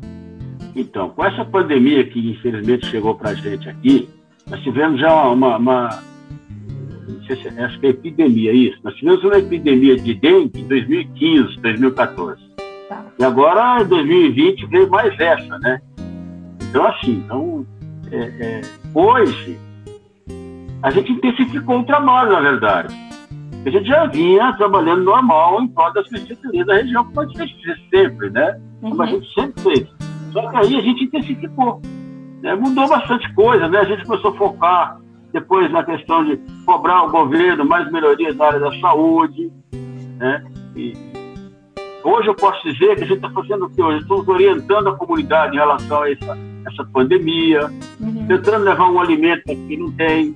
Então, 0.76 1.10
com 1.10 1.26
essa 1.26 1.44
pandemia 1.44 2.08
que 2.08 2.32
infelizmente 2.32 2.88
chegou 2.88 3.16
para 3.16 3.32
a 3.32 3.34
gente 3.34 3.68
aqui, 3.68 4.10
nós 4.50 4.62
tivemos 4.62 5.00
já 5.00 5.14
uma, 5.28 5.58
uma 5.58 6.04
sei 7.36 7.52
se, 7.52 7.60
acho 7.60 7.80
que 7.80 7.88
é 7.88 7.90
epidemia, 7.90 8.54
isso. 8.54 8.80
Nós 8.84 8.96
tivemos 8.96 9.24
uma 9.24 9.38
epidemia 9.38 9.96
de 9.96 10.14
dengue 10.16 10.62
em 10.62 10.68
2015, 10.68 11.60
2014. 11.60 12.42
Tá. 12.88 13.06
E 13.20 13.24
agora, 13.24 13.82
em 13.82 13.88
2020, 13.88 14.66
veio 14.68 14.90
mais 14.90 15.20
essa, 15.20 15.60
né? 15.60 15.82
Então, 16.70 16.86
assim, 16.88 17.12
então, 17.26 17.66
é, 18.12 18.18
é, 18.18 18.62
hoje, 18.94 19.58
a 20.82 20.90
gente 20.92 21.12
intensificou 21.12 21.80
o 21.80 21.86
trabalho, 21.86 22.32
na 22.32 22.40
verdade. 22.40 22.96
A 23.66 23.70
gente 23.70 23.88
já 23.88 24.06
vinha 24.06 24.54
trabalhando 24.54 25.04
normal 25.04 25.62
em 25.62 25.68
prol 25.68 25.94
das 25.94 26.08
prefeituras 26.08 26.66
da 26.66 26.76
região, 26.76 27.04
como 27.06 27.22
a 27.22 27.26
gente 27.28 27.64
fez 27.64 27.80
sempre, 27.90 28.30
né? 28.30 28.60
Como 28.80 28.96
uhum. 28.96 29.02
a 29.02 29.06
gente 29.06 29.34
sempre 29.34 29.62
fez. 29.62 29.88
Só 30.32 30.50
que 30.50 30.58
aí 30.58 30.76
a 30.78 30.82
gente 30.82 31.04
intensificou. 31.04 31.82
Né? 32.42 32.56
Mudou 32.56 32.88
bastante 32.88 33.32
coisa, 33.34 33.68
né? 33.68 33.80
A 33.80 33.84
gente 33.84 34.06
começou 34.06 34.32
a 34.32 34.38
focar 34.38 35.00
depois 35.32 35.72
na 35.72 35.84
questão 35.84 36.26
de 36.26 36.38
cobrar 36.66 36.98
ao 36.98 37.10
governo 37.10 37.66
mais 37.66 37.92
melhorias 37.92 38.36
na 38.36 38.46
área 38.46 38.60
da 38.60 38.72
saúde, 38.80 39.52
né? 40.18 40.44
E 40.76 40.94
hoje 42.04 42.28
eu 42.28 42.36
posso 42.36 42.62
dizer 42.64 42.96
que 42.96 43.04
a 43.04 43.08
gente 43.08 43.18
está 43.18 43.30
fazendo 43.30 43.66
o 43.66 43.70
que 43.70 43.82
hoje? 43.82 44.00
Estamos 44.00 44.28
orientando 44.28 44.90
a 44.90 44.96
comunidade 44.96 45.56
em 45.56 45.60
relação 45.60 46.02
a 46.02 46.12
essa, 46.12 46.38
essa 46.68 46.84
pandemia, 46.92 47.70
uhum. 48.00 48.28
tentando 48.28 48.66
levar 48.66 48.90
um 48.90 49.00
alimento 49.00 49.44
para 49.44 49.56
quem 49.56 49.78
não 49.78 49.92
tem, 49.92 50.36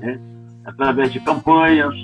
né? 0.00 0.20
através 0.66 1.12
de 1.12 1.20
campanhas, 1.20 1.94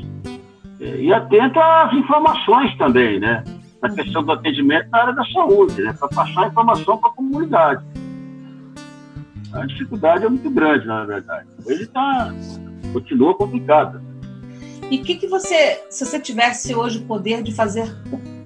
e 0.80 1.12
atento 1.12 1.60
às 1.60 1.92
informações 1.92 2.76
também, 2.76 3.20
né? 3.20 3.44
Na 3.80 3.90
questão 3.90 4.22
do 4.22 4.32
atendimento 4.32 4.88
na 4.90 4.98
área 4.98 5.12
da 5.12 5.24
saúde, 5.26 5.80
né? 5.82 5.92
Para 5.98 6.08
passar 6.08 6.48
informação 6.48 6.96
para 6.98 7.10
a 7.10 7.12
comunidade. 7.12 7.84
A 9.52 9.66
dificuldade 9.66 10.24
é 10.24 10.28
muito 10.28 10.50
grande, 10.50 10.86
na 10.86 11.04
verdade. 11.04 11.46
Ele 11.66 11.86
tá, 11.86 12.34
continua 12.92 13.34
complicada. 13.34 14.02
E 14.90 14.98
o 14.98 15.02
que, 15.02 15.16
que 15.16 15.26
você, 15.26 15.82
se 15.90 16.04
você 16.04 16.18
tivesse 16.18 16.74
hoje 16.74 16.98
o 16.98 17.06
poder 17.06 17.42
de 17.42 17.54
fazer 17.54 17.94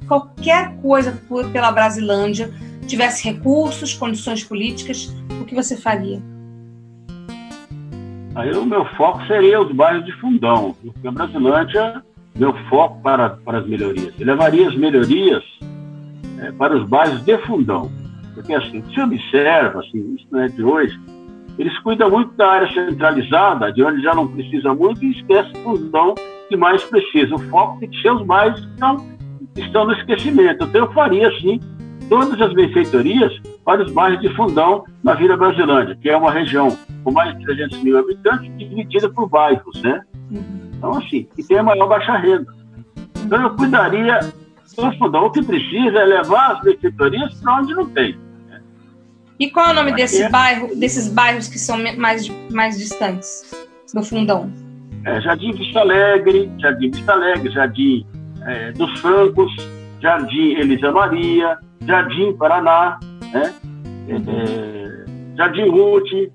qualquer 0.06 0.76
coisa 0.80 1.12
por, 1.28 1.48
pela 1.50 1.72
Brasilândia, 1.72 2.52
tivesse 2.86 3.25
recursos, 3.25 3.94
condições 3.94 4.44
políticas, 4.44 5.14
o 5.40 5.44
que 5.44 5.54
você 5.54 5.76
faria? 5.76 6.20
Aí 8.34 8.52
o 8.52 8.66
meu 8.66 8.84
foco 8.96 9.25
seria 9.26 9.60
os 9.60 9.72
bairros 9.72 10.04
de 10.04 10.12
fundão, 10.20 10.76
porque 10.82 11.08
a 11.08 11.10
Brasilândia, 11.10 12.02
meu 12.34 12.52
foco 12.68 13.00
para, 13.00 13.30
para 13.30 13.58
as 13.58 13.66
melhorias. 13.66 14.12
Eu 14.18 14.26
levaria 14.26 14.68
as 14.68 14.76
melhorias 14.76 15.42
é, 16.40 16.52
para 16.52 16.76
os 16.76 16.86
bairros 16.88 17.25
de 17.25 17.38
fundão. 17.38 17.90
Porque 18.37 18.55
assim, 18.55 18.85
se 18.93 19.00
observa, 19.00 19.81
assim, 19.81 20.14
isso 20.14 20.26
não 20.31 20.40
é 20.40 20.47
de 20.47 20.62
hoje, 20.62 21.00
eles 21.59 21.76
cuidam 21.78 22.11
muito 22.11 22.35
da 22.35 22.50
área 22.50 22.69
centralizada, 22.73 23.73
de 23.73 23.83
onde 23.83 24.02
já 24.02 24.14
não 24.14 24.28
precisa 24.28 24.75
muito, 24.75 25.02
e 25.02 25.11
esquece 25.12 25.50
o 25.52 25.62
fundão 25.62 26.14
que 26.49 26.57
mais 26.57 26.85
precisa. 26.85 27.35
O 27.35 27.38
foco 27.38 27.81
tem 27.81 27.88
que 27.88 28.00
ser 28.02 28.12
os 28.12 28.23
bairros 28.26 28.61
que 29.55 29.62
estão, 29.62 29.87
no 29.87 29.93
esquecimento. 29.95 30.66
Então 30.66 30.83
eu 30.83 30.93
faria, 30.93 31.28
assim, 31.28 31.59
todas 32.11 32.38
as 32.38 32.52
benfeitorias 32.52 33.33
para 33.64 33.83
os 33.83 33.90
bairros 33.90 34.21
de 34.21 34.28
fundão 34.37 34.85
na 35.02 35.14
Vila 35.14 35.35
Brasilândia, 35.35 35.97
que 35.97 36.11
é 36.11 36.16
uma 36.16 36.31
região 36.31 36.76
com 37.02 37.11
mais 37.11 37.37
de 37.38 37.45
300 37.47 37.83
mil 37.83 37.99
habitantes, 37.99 38.55
dividida 38.59 39.09
por 39.09 39.31
bairros, 39.31 39.83
né? 39.83 40.02
Então, 40.76 40.90
assim, 40.99 41.26
que 41.35 41.43
tem 41.43 41.59
a 41.59 41.62
maior 41.62 41.88
baixa 41.88 42.19
renda. 42.19 42.55
Então, 43.25 43.40
eu 43.40 43.50
cuidaria 43.57 44.21
do 44.76 44.99
fundão. 44.99 45.25
O 45.25 45.31
que 45.31 45.43
precisa 45.43 46.00
é 46.00 46.05
levar 46.05 46.52
as 46.52 46.61
benfeitorias 46.61 47.40
para 47.40 47.61
onde 47.61 47.75
não 47.75 47.87
tem. 47.87 48.25
E 49.38 49.50
qual 49.50 49.69
é 49.69 49.71
o 49.73 49.75
nome 49.75 49.93
desse 49.93 50.23
é... 50.23 50.28
bairro, 50.28 50.75
desses 50.76 51.12
bairros 51.12 51.49
que 51.49 51.59
são 51.59 51.76
mais, 51.97 52.28
mais 52.50 52.78
distantes 52.78 53.43
do 53.93 54.02
fundão? 54.02 54.50
É, 55.05 55.21
Jardim 55.21 55.52
Vista 55.52 55.81
Alegre, 55.81 56.50
Jardim 56.59 56.90
Vista 56.90 57.12
Alegre, 57.12 57.50
Jardim 57.52 58.07
é, 58.47 58.73
dos 58.73 58.99
Francos, 59.00 59.52
Jardim 60.00 60.55
Elisa 60.55 60.90
Maria, 60.90 61.59
Jardim 61.87 62.33
Paraná, 62.35 62.99
né? 63.33 63.55
É, 64.09 65.37
Jardim 65.37 65.69
Ruth, 65.69 66.33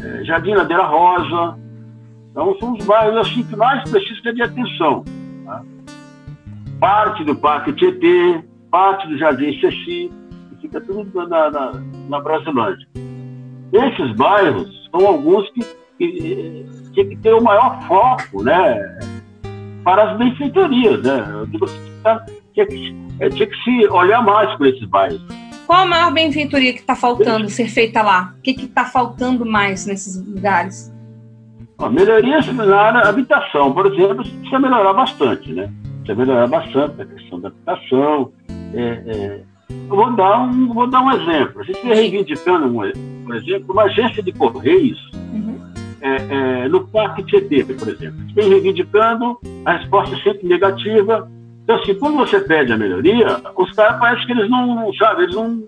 é, 0.00 0.24
Jardim 0.24 0.54
Ladeira 0.54 0.84
Rosa. 0.84 1.58
Então, 2.30 2.54
são 2.58 2.74
os 2.74 2.84
bairros 2.84 3.16
assim, 3.18 3.42
que 3.44 3.56
mais 3.56 3.88
precisam 3.88 4.34
de 4.34 4.42
atenção. 4.42 5.04
Tá? 5.44 5.62
Parte 6.80 7.24
do 7.24 7.34
Parque 7.34 7.72
Tietê, 7.72 8.42
parte 8.70 9.08
do 9.08 9.16
Jardim 9.16 9.58
Ceci, 9.60 10.10
que 10.50 10.56
fica 10.62 10.80
tudo 10.82 11.26
na, 11.28 11.50
na, 11.50 11.72
na 12.08 12.20
Brasilândia. 12.20 12.86
Esses 13.72 14.12
bairros 14.16 14.88
são 14.90 15.06
alguns 15.06 15.48
que, 15.50 15.60
que 15.98 17.04
que 17.04 17.16
ter 17.16 17.34
o 17.34 17.42
maior 17.42 17.82
foco 17.86 18.42
né, 18.42 18.98
para 19.84 20.10
as 20.10 20.18
benfeitorias. 20.18 21.02
Né? 21.02 21.26
Eu 21.30 21.46
digo 21.46 21.66
tinha, 22.52 22.66
que, 22.66 22.96
é, 23.20 23.28
tinha 23.28 23.46
que 23.46 23.56
se 23.64 23.88
olhar 23.88 24.22
mais 24.22 24.56
para 24.56 24.68
esses 24.68 24.84
bairros. 24.88 25.22
Qual 25.66 25.82
a 25.82 25.86
maior 25.86 26.12
benfeitoria 26.12 26.72
que 26.72 26.78
está 26.78 26.94
faltando 26.94 27.48
ser 27.48 27.68
feita 27.68 28.00
lá? 28.00 28.34
O 28.38 28.42
que 28.42 28.50
está 28.52 28.84
faltando 28.84 29.44
mais 29.44 29.84
nesses 29.84 30.16
lugares? 30.24 30.92
Ó, 31.78 31.90
melhorias 31.90 32.46
na 32.46 32.76
área 32.76 33.02
da 33.02 33.08
habitação, 33.08 33.72
por 33.72 33.86
exemplo, 33.86 34.24
precisa 34.24 34.58
melhorar 34.58 34.92
bastante, 34.92 35.52
né? 35.52 35.70
Precisa 36.04 36.14
melhorar 36.14 36.46
bastante 36.46 37.02
a 37.02 37.04
questão 37.04 37.40
da 37.40 37.48
habitação. 37.48 38.32
É, 38.72 38.80
é, 38.80 39.42
eu 39.70 39.96
vou 39.96 40.14
dar, 40.14 40.42
um, 40.42 40.72
vou 40.72 40.86
dar 40.86 41.02
um 41.02 41.12
exemplo. 41.12 41.60
A 41.60 41.64
gente 41.64 41.82
vem 41.82 41.94
reivindicando, 41.94 42.66
um, 42.66 43.24
por 43.24 43.36
exemplo, 43.36 43.72
uma 43.72 43.82
agência 43.84 44.22
de 44.22 44.32
correios 44.32 44.98
uhum. 45.14 45.58
é, 46.00 46.64
é 46.64 46.68
no 46.68 46.86
Parque 46.88 47.22
Tietê, 47.24 47.64
por 47.64 47.88
exemplo. 47.88 48.16
A 48.18 48.22
gente 48.22 48.34
vem 48.34 48.48
reivindicando, 48.48 49.38
a 49.64 49.72
resposta 49.72 50.14
é 50.14 50.18
sempre 50.20 50.46
negativa, 50.46 51.28
então, 51.66 51.76
assim, 51.76 51.94
quando 51.94 52.16
você 52.18 52.38
pede 52.38 52.72
a 52.72 52.78
melhoria, 52.78 53.40
os 53.56 53.72
caras 53.72 53.98
parece 53.98 54.24
que 54.24 54.30
eles 54.30 54.48
não, 54.48 54.92
sabem, 54.94 55.24
eles 55.24 55.34
não. 55.34 55.64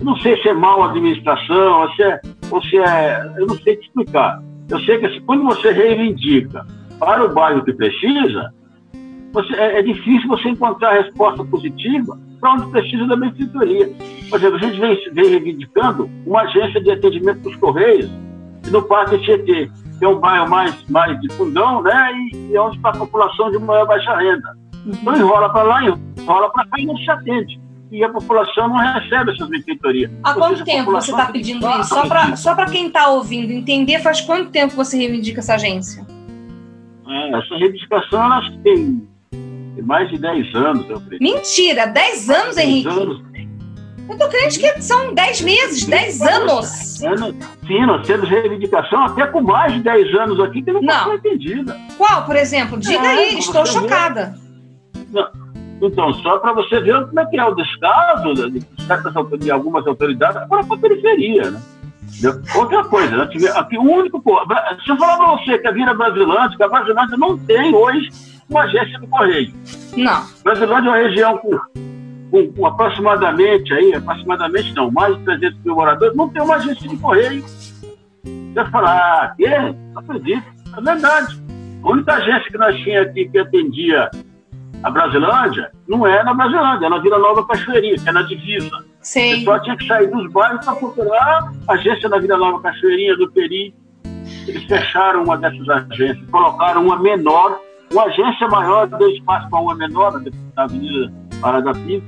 Não 0.00 0.16
sei 0.16 0.40
se 0.42 0.48
é 0.48 0.54
mal 0.54 0.82
administração, 0.82 1.82
ou 1.82 1.90
se 1.92 2.02
é, 2.02 2.20
ou 2.50 2.62
se 2.62 2.78
é. 2.78 3.34
Eu 3.36 3.46
não 3.46 3.56
sei 3.58 3.76
te 3.76 3.86
explicar. 3.86 4.42
Eu 4.70 4.80
sei 4.80 4.98
que 4.98 5.06
assim, 5.06 5.20
quando 5.20 5.44
você 5.44 5.72
reivindica 5.72 6.66
para 6.98 7.24
o 7.24 7.34
bairro 7.34 7.62
que 7.64 7.72
precisa, 7.74 8.50
você, 9.32 9.54
é, 9.56 9.78
é 9.78 9.82
difícil 9.82 10.26
você 10.26 10.48
encontrar 10.48 11.02
resposta 11.02 11.44
positiva 11.44 12.18
para 12.40 12.54
onde 12.54 12.70
precisa 12.70 13.06
da 13.06 13.16
benfeitoria. 13.16 13.90
Por 14.28 14.38
exemplo, 14.38 14.56
a 14.56 14.58
gente 14.58 14.80
vem, 14.80 15.12
vem 15.12 15.28
reivindicando 15.30 16.10
uma 16.26 16.42
agência 16.42 16.80
de 16.80 16.90
atendimento 16.90 17.40
dos 17.40 17.56
Correios 17.56 18.10
no 18.70 18.82
Parque 18.82 19.18
Tietê, 19.18 19.70
que 19.98 20.04
é 20.04 20.08
um 20.08 20.18
bairro 20.18 20.48
mais, 20.48 20.74
mais 20.88 21.20
de 21.20 21.32
fundão, 21.34 21.82
né? 21.82 22.12
E, 22.32 22.50
e 22.50 22.56
é 22.56 22.60
onde 22.60 22.76
está 22.76 22.90
a 22.90 22.96
população 22.96 23.50
de 23.50 23.58
maior 23.58 23.86
baixa 23.86 24.16
renda. 24.16 24.56
Então 24.86 25.16
enrola 25.16 25.52
para 25.52 25.62
lá, 25.62 25.82
enrola 25.84 26.50
para 26.50 26.66
cá 26.66 26.78
e 26.78 26.86
não 26.86 26.96
se 26.96 27.10
atende. 27.10 27.60
E 27.90 28.02
a 28.02 28.08
população 28.08 28.68
não 28.68 28.76
recebe 28.76 29.32
essas 29.32 29.48
benfeitorias. 29.48 30.10
Há 30.24 30.34
quanto 30.34 30.64
tempo 30.64 30.90
você 30.90 31.12
está 31.12 31.26
pedindo 31.26 31.68
isso? 31.80 31.88
Só 31.88 32.06
para 32.06 32.36
só 32.36 32.54
quem 32.66 32.88
está 32.88 33.08
ouvindo 33.08 33.52
entender, 33.52 34.00
faz 34.00 34.20
quanto 34.20 34.50
tempo 34.50 34.74
você 34.74 34.96
reivindica 34.96 35.38
essa 35.38 35.54
agência? 35.54 36.04
É, 37.06 37.38
essa 37.38 37.56
reivindicação 37.56 38.24
ela 38.24 38.40
tem 38.64 39.08
mais 39.82 40.08
de 40.10 40.18
10 40.18 40.54
anos, 40.54 40.90
acredito. 40.90 41.22
Mentira, 41.22 41.86
10 41.86 42.30
anos, 42.30 42.56
10 42.56 42.68
Henrique? 42.68 42.88
Anos. 42.88 43.22
Eu 44.08 44.16
tô 44.16 44.28
crente 44.28 44.60
que 44.60 44.82
são 44.82 45.12
10 45.12 45.40
meses, 45.40 45.84
10 45.84 46.20
anos. 46.22 46.66
Sim, 46.66 47.86
nós 47.86 48.06
temos 48.06 48.28
reivindicação 48.28 49.04
até 49.04 49.26
com 49.26 49.40
mais 49.40 49.72
de 49.72 49.80
10 49.80 50.14
anos 50.14 50.40
aqui 50.40 50.62
que 50.62 50.72
não, 50.72 50.80
não. 50.80 51.04
foi 51.04 51.16
entendida. 51.16 51.76
Qual, 51.98 52.24
por 52.24 52.36
exemplo? 52.36 52.78
Diga 52.78 53.04
é, 53.04 53.08
aí, 53.08 53.38
estou 53.38 53.66
chocada. 53.66 54.34
Então, 55.82 56.12
só 56.14 56.38
para 56.38 56.52
você 56.52 56.80
ver 56.80 57.04
como 57.06 57.20
é 57.20 57.26
que 57.26 57.38
é 57.38 57.44
o 57.44 57.54
descaso 57.54 58.34
de, 58.50 58.64
certas, 58.86 59.12
de 59.40 59.50
algumas 59.50 59.86
autoridades 59.86 60.40
para 60.48 60.60
a 60.60 60.78
periferia, 60.78 61.50
né? 61.50 61.60
Outra 62.54 62.84
coisa, 62.84 63.24
aqui, 63.24 63.76
o 63.76 63.82
único. 63.82 64.22
Se 64.84 64.90
eu 64.90 64.96
falar 64.96 65.16
para 65.18 65.36
você 65.36 65.58
que 65.58 65.66
a 65.66 65.72
Vila 65.72 65.92
Brasilândia, 65.92 66.56
que 66.56 66.62
a 66.62 66.68
Brasilândia 66.68 67.16
não 67.18 67.36
tem 67.36 67.74
hoje 67.74 68.08
uma 68.48 68.62
agência 68.62 68.98
do 68.98 69.06
Correio. 69.06 69.52
Não. 69.96 70.26
Brasilândia 70.42 70.88
é 70.88 70.92
uma 70.92 71.08
região 71.08 71.38
com, 71.38 71.58
com, 72.30 72.52
com, 72.52 72.66
aproximadamente, 72.66 73.72
aí, 73.72 73.94
aproximadamente 73.94 74.74
não, 74.74 74.90
mais 74.90 75.16
de 75.16 75.24
300 75.24 75.64
mil 75.64 75.74
moradores, 75.74 76.16
não 76.16 76.28
tem 76.28 76.42
uma 76.42 76.56
agência 76.56 76.88
de 76.88 76.96
Correio. 76.96 77.42
Você 77.42 78.64
falar, 78.70 78.96
ah, 78.96 79.34
que? 79.36 79.48
Não 79.48 80.00
acredito. 80.00 80.44
É 80.76 80.80
verdade. 80.80 81.42
A 81.82 81.90
única 81.90 82.14
agência 82.14 82.50
que 82.50 82.58
nós 82.58 82.76
tínhamos 82.80 83.10
aqui 83.10 83.28
que 83.28 83.38
atendia 83.38 84.10
a 84.82 84.90
Brasilândia 84.90 85.70
não 85.88 86.06
é 86.06 86.22
na 86.22 86.34
Brasilândia, 86.34 86.86
é 86.86 86.88
na 86.88 86.98
Vila 86.98 87.18
Nova 87.18 87.46
Cachoeirinha, 87.46 87.96
que 87.96 88.08
é 88.08 88.12
na 88.12 88.22
divisa. 88.22 88.84
Sim. 89.00 89.34
O 89.34 89.38
pessoal 89.38 89.62
tinha 89.62 89.76
que 89.76 89.86
sair 89.86 90.08
dos 90.08 90.32
bairros 90.32 90.64
para 90.64 90.74
procurar 90.76 91.52
a 91.68 91.72
agência 91.72 92.08
da 92.08 92.18
Vila 92.18 92.36
Nova 92.36 92.60
Cachoeirinha, 92.60 93.16
do 93.16 93.30
Peri. 93.30 93.74
Eles 94.46 94.64
fecharam 94.64 95.24
uma 95.24 95.36
dessas 95.36 95.68
agências, 95.68 96.28
colocaram 96.30 96.84
uma 96.84 97.00
menor, 97.00 97.58
uma 97.96 98.04
agência 98.04 98.46
maior 98.48 98.86
deu 98.86 99.10
espaço 99.10 99.48
para 99.48 99.58
uma 99.58 99.74
menor 99.74 100.20
na 100.54 100.62
Avenida 100.64 101.12
Parada 101.40 101.72
Pinto. 101.72 102.04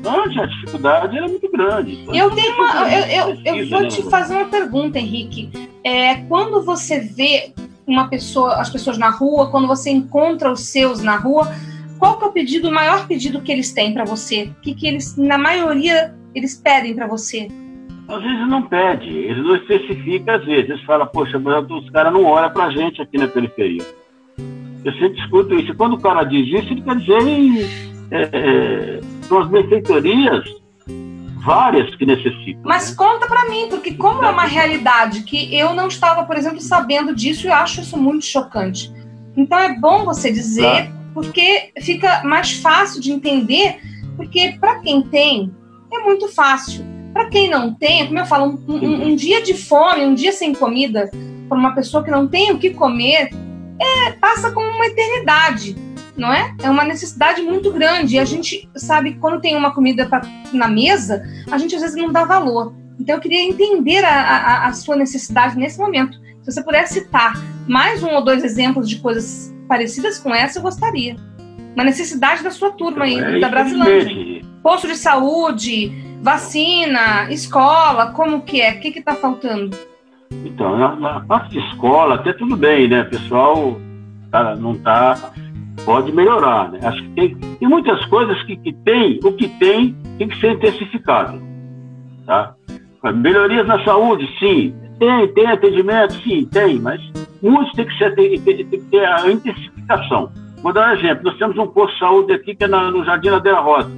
Então, 0.00 0.22
a 0.22 0.46
dificuldade 0.46 1.16
era 1.16 1.28
muito 1.28 1.50
grande. 1.50 2.04
Eu 2.12 2.30
tenho 2.32 2.54
uma. 2.54 2.92
Eu, 2.92 3.28
eu, 3.28 3.56
eu 3.56 3.68
vou 3.68 3.88
te 3.88 4.02
fazer 4.10 4.34
uma 4.34 4.46
pergunta, 4.46 4.98
Henrique. 4.98 5.50
É, 5.84 6.16
quando 6.22 6.64
você 6.64 7.00
vê 7.00 7.52
uma 7.86 8.08
pessoa, 8.08 8.54
as 8.54 8.68
pessoas 8.68 8.98
na 8.98 9.10
rua, 9.10 9.50
quando 9.50 9.68
você 9.68 9.90
encontra 9.90 10.50
os 10.50 10.60
seus 10.68 11.00
na 11.00 11.16
rua, 11.16 11.48
qual 11.98 12.18
que 12.18 12.24
é 12.24 12.28
o 12.28 12.32
pedido, 12.32 12.68
o 12.68 12.72
maior 12.72 13.06
pedido 13.06 13.40
que 13.40 13.52
eles 13.52 13.72
têm 13.72 13.94
para 13.94 14.04
você? 14.04 14.50
O 14.58 14.60
que, 14.60 14.74
que 14.74 14.86
eles, 14.86 15.16
na 15.16 15.38
maioria, 15.38 16.14
eles 16.34 16.56
pedem 16.56 16.94
para 16.94 17.06
você? 17.06 17.48
Às 18.08 18.22
vezes 18.22 18.48
não 18.48 18.62
pede, 18.62 19.08
eles 19.08 19.44
não 19.44 19.56
especificam 19.56 20.34
às 20.34 20.44
vezes. 20.44 20.70
Eles 20.70 20.82
falam, 20.84 21.06
poxa, 21.06 21.38
mas 21.38 21.68
os 21.68 21.90
caras 21.90 22.12
não 22.12 22.24
olham 22.24 22.50
pra 22.50 22.70
gente 22.70 23.02
aqui 23.02 23.18
na 23.18 23.26
periferia. 23.26 23.84
Eu 24.86 24.92
sempre 24.92 25.20
escuto 25.20 25.52
isso. 25.56 25.74
Quando 25.74 25.94
o 25.94 26.00
cara 26.00 26.22
diz 26.22 26.46
isso, 26.46 26.72
ele 26.72 26.80
quer 26.80 26.96
dizer 26.96 27.68
é, 28.12 28.30
é, 28.32 29.00
são 29.22 29.40
as 29.40 29.48
benfeitorias 29.48 30.44
várias 31.44 31.92
que 31.96 32.06
necessitam. 32.06 32.62
Mas 32.64 32.90
né? 32.90 32.96
conta 32.96 33.26
para 33.26 33.48
mim, 33.48 33.66
porque 33.68 33.94
como 33.94 34.24
é 34.24 34.30
uma 34.30 34.44
realidade 34.44 35.24
que 35.24 35.52
eu 35.52 35.74
não 35.74 35.88
estava, 35.88 36.22
por 36.22 36.36
exemplo, 36.36 36.60
sabendo 36.60 37.12
disso 37.12 37.48
e 37.48 37.50
acho 37.50 37.80
isso 37.80 37.96
muito 37.96 38.24
chocante. 38.24 38.92
Então 39.36 39.58
é 39.58 39.76
bom 39.76 40.04
você 40.04 40.30
dizer, 40.30 40.62
claro. 40.62 40.92
porque 41.12 41.72
fica 41.80 42.22
mais 42.22 42.52
fácil 42.52 43.00
de 43.00 43.10
entender, 43.10 43.80
porque 44.16 44.56
para 44.60 44.78
quem 44.78 45.02
tem, 45.02 45.52
é 45.92 45.98
muito 45.98 46.28
fácil. 46.28 46.84
Para 47.12 47.28
quem 47.28 47.50
não 47.50 47.74
tem, 47.74 48.06
como 48.06 48.20
eu 48.20 48.26
falo, 48.26 48.60
um, 48.68 48.72
um, 48.72 49.08
um, 49.08 49.16
dia 49.16 49.42
de 49.42 49.52
fome, 49.52 50.04
um 50.04 50.14
dia 50.14 50.32
sem 50.32 50.54
comida, 50.54 51.10
para 51.48 51.58
uma 51.58 51.74
pessoa 51.74 52.04
que 52.04 52.10
não 52.10 52.28
tem 52.28 52.52
o 52.52 52.58
que 52.58 52.70
comer, 52.70 53.30
é, 53.80 54.12
passa 54.12 54.50
como 54.50 54.68
uma 54.68 54.86
eternidade 54.86 55.76
não 56.16 56.32
é? 56.32 56.54
É 56.62 56.70
uma 56.70 56.84
necessidade 56.84 57.42
muito 57.42 57.70
grande. 57.70 58.16
E 58.16 58.18
a 58.18 58.24
gente 58.24 58.68
sabe 58.74 59.12
que 59.12 59.18
quando 59.18 59.40
tem 59.40 59.56
uma 59.56 59.74
comida 59.74 60.06
pra, 60.06 60.22
na 60.52 60.66
mesa, 60.68 61.22
a 61.50 61.58
gente 61.58 61.74
às 61.74 61.82
vezes 61.82 61.96
não 61.96 62.10
dá 62.10 62.24
valor. 62.24 62.74
Então 62.98 63.16
eu 63.16 63.20
queria 63.20 63.42
entender 63.42 64.04
a, 64.04 64.10
a, 64.10 64.66
a 64.68 64.72
sua 64.72 64.96
necessidade 64.96 65.56
nesse 65.56 65.78
momento. 65.78 66.18
Se 66.42 66.52
você 66.52 66.62
puder 66.62 66.86
citar 66.86 67.34
mais 67.68 68.02
um 68.02 68.10
ou 68.14 68.24
dois 68.24 68.42
exemplos 68.44 68.88
de 68.88 68.96
coisas 68.96 69.54
parecidas 69.68 70.18
com 70.18 70.34
essa, 70.34 70.58
eu 70.58 70.62
gostaria. 70.62 71.16
Uma 71.74 71.84
necessidade 71.84 72.42
da 72.42 72.50
sua 72.50 72.70
turma 72.70 73.04
aí, 73.04 73.18
é, 73.18 73.38
da 73.38 73.48
Brasilândia. 73.48 74.42
Posto 74.62 74.86
de 74.86 74.96
saúde, 74.96 75.92
vacina, 76.22 77.30
escola, 77.30 78.12
como 78.12 78.40
que 78.42 78.62
é? 78.62 78.72
O 78.72 78.80
que 78.80 78.98
está 78.98 79.14
faltando? 79.14 79.76
Então, 80.44 80.76
na, 80.76 80.96
na, 80.96 81.20
parte 81.20 81.50
de 81.50 81.58
escola, 81.58 82.16
até 82.16 82.32
tudo 82.32 82.56
bem, 82.56 82.88
né? 82.88 83.02
O 83.02 83.10
pessoal 83.10 83.80
tá, 84.30 84.54
não 84.56 84.72
está 84.72 85.32
pode 85.84 86.12
melhorar. 86.12 86.70
Né? 86.70 86.80
Acho 86.82 87.02
que 87.02 87.10
tem, 87.10 87.34
tem 87.36 87.68
muitas 87.68 88.04
coisas 88.06 88.40
que, 88.44 88.56
que 88.56 88.72
tem, 88.72 89.20
o 89.22 89.32
que 89.32 89.48
tem 89.58 89.96
tem 90.18 90.28
que 90.28 90.38
ser 90.40 90.52
intensificado. 90.52 91.40
Tá? 92.24 92.54
Melhorias 93.14 93.66
na 93.66 93.82
saúde, 93.84 94.28
sim. 94.38 94.74
Tem, 94.98 95.28
tem 95.34 95.46
atendimento, 95.46 96.14
sim, 96.22 96.46
tem, 96.46 96.78
mas 96.80 97.00
muitos 97.42 97.70
tem 97.72 97.86
que, 97.86 97.98
ser, 97.98 98.14
tem, 98.14 98.40
tem, 98.40 98.64
tem 98.64 98.80
que 98.80 98.90
ter 98.90 99.04
a 99.04 99.30
intensificação. 99.30 100.30
Vou 100.62 100.72
dar 100.72 100.90
um 100.90 100.98
exemplo. 100.98 101.24
Nós 101.24 101.38
temos 101.38 101.56
um 101.58 101.66
posto 101.66 101.92
de 101.92 101.98
saúde 102.00 102.32
aqui 102.32 102.54
que 102.54 102.64
é 102.64 102.66
na, 102.66 102.90
no 102.90 103.04
Jardim 103.04 103.28
da 103.28 103.60
Rosa, 103.60 103.90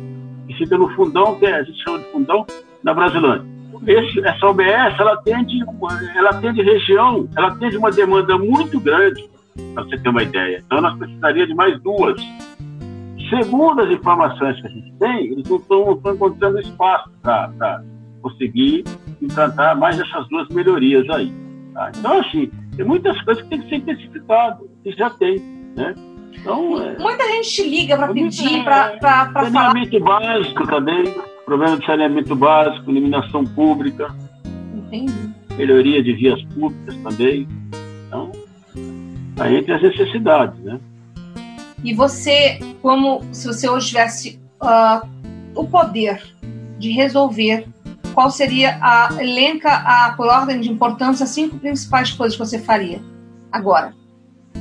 que 0.46 0.54
fica 0.54 0.76
no 0.76 0.88
fundão, 0.90 1.38
que 1.38 1.46
é, 1.46 1.54
a 1.54 1.62
gente 1.62 1.82
chama 1.84 2.00
de 2.00 2.04
fundão, 2.10 2.44
na 2.82 2.92
Brasilândia. 2.92 3.57
Esse, 3.86 4.20
essa 4.26 4.46
OBS, 4.46 4.98
ela 4.98 5.14
atende, 5.14 5.64
ela 6.16 6.30
atende 6.30 6.62
região, 6.62 7.28
ela 7.36 7.48
atende 7.48 7.76
uma 7.76 7.90
demanda 7.90 8.38
muito 8.38 8.80
grande 8.80 9.28
para 9.74 9.84
você 9.84 9.98
ter 9.98 10.08
uma 10.08 10.22
ideia. 10.22 10.62
Então, 10.64 10.80
nós 10.80 10.96
precisaríamos 10.98 11.48
de 11.48 11.54
mais 11.54 11.80
duas. 11.82 12.20
Segundo 13.28 13.82
as 13.82 13.90
informações 13.90 14.60
que 14.60 14.66
a 14.66 14.70
gente 14.70 14.92
tem, 14.98 15.26
eles 15.26 15.48
não 15.48 15.56
estão, 15.56 16.00
encontrando 16.14 16.60
espaço 16.60 17.10
para 17.22 17.82
conseguir 18.22 18.84
implantar 19.20 19.76
mais 19.78 19.98
essas 19.98 20.28
duas 20.28 20.48
melhorias 20.48 21.08
aí. 21.10 21.32
Tá? 21.74 21.90
Então, 21.96 22.20
assim, 22.20 22.50
tem 22.76 22.86
muitas 22.86 23.20
coisas 23.22 23.42
que 23.42 23.50
tem 23.50 23.60
que 23.60 23.68
ser 23.68 23.76
intensificado, 23.76 24.70
que 24.82 24.92
já 24.92 25.10
tem, 25.10 25.38
né? 25.76 25.94
Então, 26.32 26.82
é, 26.82 26.96
Muita 26.98 27.24
gente 27.24 27.68
liga 27.68 27.96
para 27.96 28.12
pedir, 28.12 28.64
para 28.64 28.98
falar. 29.00 29.50
Saneamento 29.50 30.00
básico 30.00 30.66
também, 30.66 31.14
problema 31.48 31.78
de 31.78 31.86
saneamento 31.86 32.36
básico, 32.36 32.90
iluminação 32.90 33.44
pública. 33.44 34.14
Entendi. 34.74 35.30
Melhoria 35.56 36.02
de 36.02 36.12
vias 36.12 36.42
públicas 36.54 36.94
também. 36.96 37.48
Então, 38.06 38.30
Tá 39.38 39.50
entre 39.52 39.72
as 39.72 39.80
necessidades, 39.80 40.58
né? 40.64 40.80
E 41.84 41.94
você, 41.94 42.58
como 42.82 43.22
se 43.32 43.46
você 43.46 43.68
hoje 43.68 43.86
tivesse 43.86 44.40
uh, 44.60 45.08
o 45.54 45.64
poder 45.64 46.20
de 46.76 46.90
resolver, 46.90 47.64
qual 48.14 48.30
seria 48.32 48.76
a 48.82 49.10
elenca 49.22 49.72
a, 49.72 50.12
por 50.16 50.26
ordem 50.26 50.60
de 50.60 50.68
importância 50.68 51.22
as 51.22 51.30
cinco 51.30 51.56
principais 51.56 52.10
coisas 52.10 52.36
que 52.36 52.44
você 52.44 52.58
faria 52.58 53.00
agora? 53.52 53.94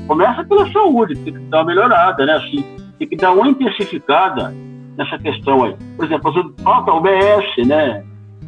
Começa 0.06 0.44
pela 0.44 0.72
saúde, 0.72 1.16
tem 1.16 1.34
que 1.34 1.40
dar 1.40 1.58
uma 1.58 1.66
melhorada, 1.66 2.24
né? 2.24 2.34
Assim, 2.34 2.64
tem 3.00 3.08
que 3.08 3.16
dar 3.16 3.32
uma 3.32 3.48
intensificada 3.48 4.54
nessa 4.98 5.18
questão 5.20 5.64
aí. 5.64 5.76
Por 5.96 6.06
exemplo, 6.06 6.54
falta 6.64 6.92
o 6.92 7.02
BS, 7.02 7.68
né? 7.68 8.04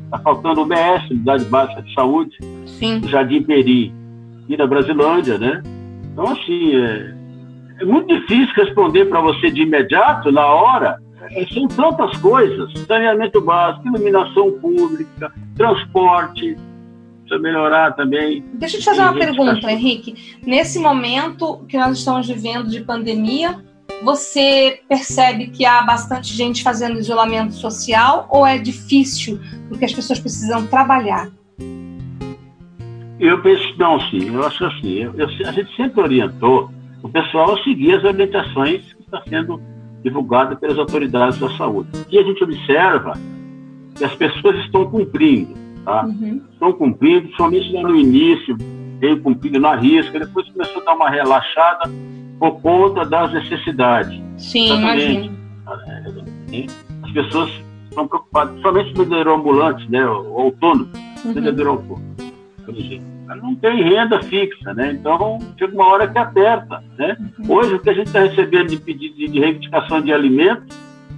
Está 0.05 0.17
faltando 0.19 0.61
o 0.61 0.65
BS, 0.65 1.09
Unidade 1.11 1.45
Básica 1.45 1.81
de 1.83 1.93
Saúde, 1.93 2.35
Sim. 2.65 3.01
Jardim 3.07 3.43
Peri 3.43 3.93
e 4.47 4.57
da 4.57 4.65
Brasilândia, 4.65 5.37
né? 5.37 5.61
Então, 6.11 6.25
assim, 6.31 6.75
é, 6.75 7.13
é 7.81 7.85
muito 7.85 8.07
difícil 8.07 8.53
responder 8.55 9.05
para 9.05 9.21
você 9.21 9.51
de 9.51 9.61
imediato, 9.61 10.31
na 10.31 10.45
hora. 10.47 10.97
É, 11.31 11.45
são 11.53 11.67
tantas 11.67 12.17
coisas: 12.17 12.71
saneamento 12.87 13.39
básico, 13.39 13.87
iluminação 13.87 14.51
pública, 14.53 15.31
transporte, 15.55 16.57
precisa 17.29 17.39
melhorar 17.39 17.91
também. 17.91 18.43
Deixa 18.53 18.77
eu 18.77 18.79
te 18.79 18.85
fazer 18.85 19.01
uma 19.01 19.13
pergunta, 19.13 19.71
Henrique. 19.71 20.39
Nesse 20.43 20.79
momento 20.79 21.63
que 21.69 21.77
nós 21.77 21.99
estamos 21.99 22.27
vivendo 22.27 22.67
de 22.67 22.81
pandemia, 22.81 23.63
você 24.03 24.79
percebe 24.87 25.47
que 25.47 25.65
há 25.65 25.81
bastante 25.81 26.33
gente 26.33 26.63
fazendo 26.63 26.99
isolamento 26.99 27.53
social 27.53 28.27
ou 28.29 28.45
é 28.45 28.57
difícil 28.57 29.39
porque 29.67 29.85
as 29.85 29.93
pessoas 29.93 30.19
precisam 30.19 30.65
trabalhar? 30.67 31.29
Eu 33.19 33.41
penso, 33.41 33.63
não, 33.77 33.99
sim, 34.09 34.33
eu 34.33 34.45
acho 34.45 34.63
assim, 34.65 34.93
eu, 34.93 35.13
eu, 35.15 35.27
a 35.45 35.51
gente 35.51 35.75
sempre 35.75 36.01
orientou 36.01 36.71
o 37.03 37.09
pessoal 37.09 37.53
a 37.53 37.63
seguir 37.63 37.95
as 37.95 38.03
orientações 38.03 38.93
que 38.93 39.01
estão 39.01 39.21
sendo 39.27 39.61
divulgadas 40.01 40.57
pelas 40.59 40.77
autoridades 40.77 41.37
da 41.37 41.49
saúde. 41.57 41.89
E 42.09 42.17
a 42.17 42.23
gente 42.23 42.41
observa 42.41 43.13
que 43.95 44.05
as 44.05 44.15
pessoas 44.15 44.55
estão 44.63 44.89
cumprindo, 44.89 45.53
tá? 45.83 46.05
Uhum. 46.05 46.41
Estão 46.53 46.71
cumprindo, 46.71 47.29
somente 47.35 47.71
lá 47.73 47.83
no 47.83 47.95
início, 47.95 48.55
veio 48.99 49.21
cumprindo 49.21 49.59
na 49.59 49.75
risca, 49.75 50.19
depois 50.19 50.49
começou 50.51 50.81
a 50.81 50.85
dar 50.85 50.93
uma 50.93 51.09
relaxada 51.09 51.89
por 52.39 52.61
conta 52.61 53.05
das 53.05 53.33
necessidades. 53.33 54.21
Sim, 54.37 54.77
imagino. 54.77 55.37
As 57.03 57.11
pessoas 57.11 57.51
estão 57.89 58.07
preocupadas, 58.07 58.59
somente 58.61 58.91
os 58.91 58.97
vendedores 58.97 59.39
ambulantes, 59.39 59.89
né, 59.89 60.05
o 60.05 60.39
autônomo, 60.39 60.89
uhum. 61.25 61.33
vendedor 61.33 61.67
autônomo 61.67 62.09
não 63.41 63.55
tem 63.55 63.83
renda 63.83 64.21
fixa, 64.23 64.73
né? 64.73 64.91
Então 64.91 65.39
chega 65.57 65.73
uma 65.73 65.87
hora 65.87 66.07
que 66.07 66.17
aperta, 66.17 66.83
né? 66.97 67.17
Uhum. 67.39 67.55
Hoje 67.55 67.75
o 67.75 67.79
que 67.79 67.89
a 67.89 67.93
gente 67.93 68.07
está 68.07 68.21
recebendo 68.21 68.69
de 68.69 68.77
pedido 68.77 69.15
de 69.15 69.39
reivindicação 69.39 70.01
de 70.01 70.11
alimentos 70.11 70.77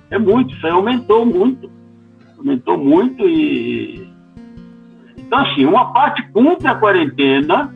é 0.10 0.17
muito, 0.17 0.53
isso 0.53 0.65
aí 0.65 0.73
aumentou 0.73 1.25
muito, 1.25 1.71
aumentou 2.38 2.77
muito 2.77 3.27
e 3.27 4.10
então 5.17 5.39
assim 5.39 5.65
uma 5.65 5.93
parte 5.93 6.21
cumpre 6.31 6.67
a 6.67 6.75
quarentena 6.75 7.73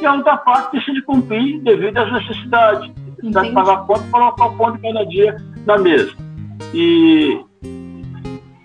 e 0.00 0.06
a 0.06 0.14
outra 0.14 0.36
parte 0.36 0.72
deixa 0.72 0.92
de 0.92 1.02
cumprir 1.02 1.60
devido 1.62 1.96
às 1.98 2.12
necessidades, 2.12 2.90
necessidade 3.08 3.48
de 3.48 3.54
pagar 3.54 3.86
conta 3.86 4.04
e 4.06 4.10
colocar 4.10 4.46
o 4.46 4.56
pão 4.56 4.72
de 4.72 4.78
cada 4.80 5.04
dia 5.04 5.36
na 5.66 5.78
mesa 5.78 6.30
e 6.74 7.40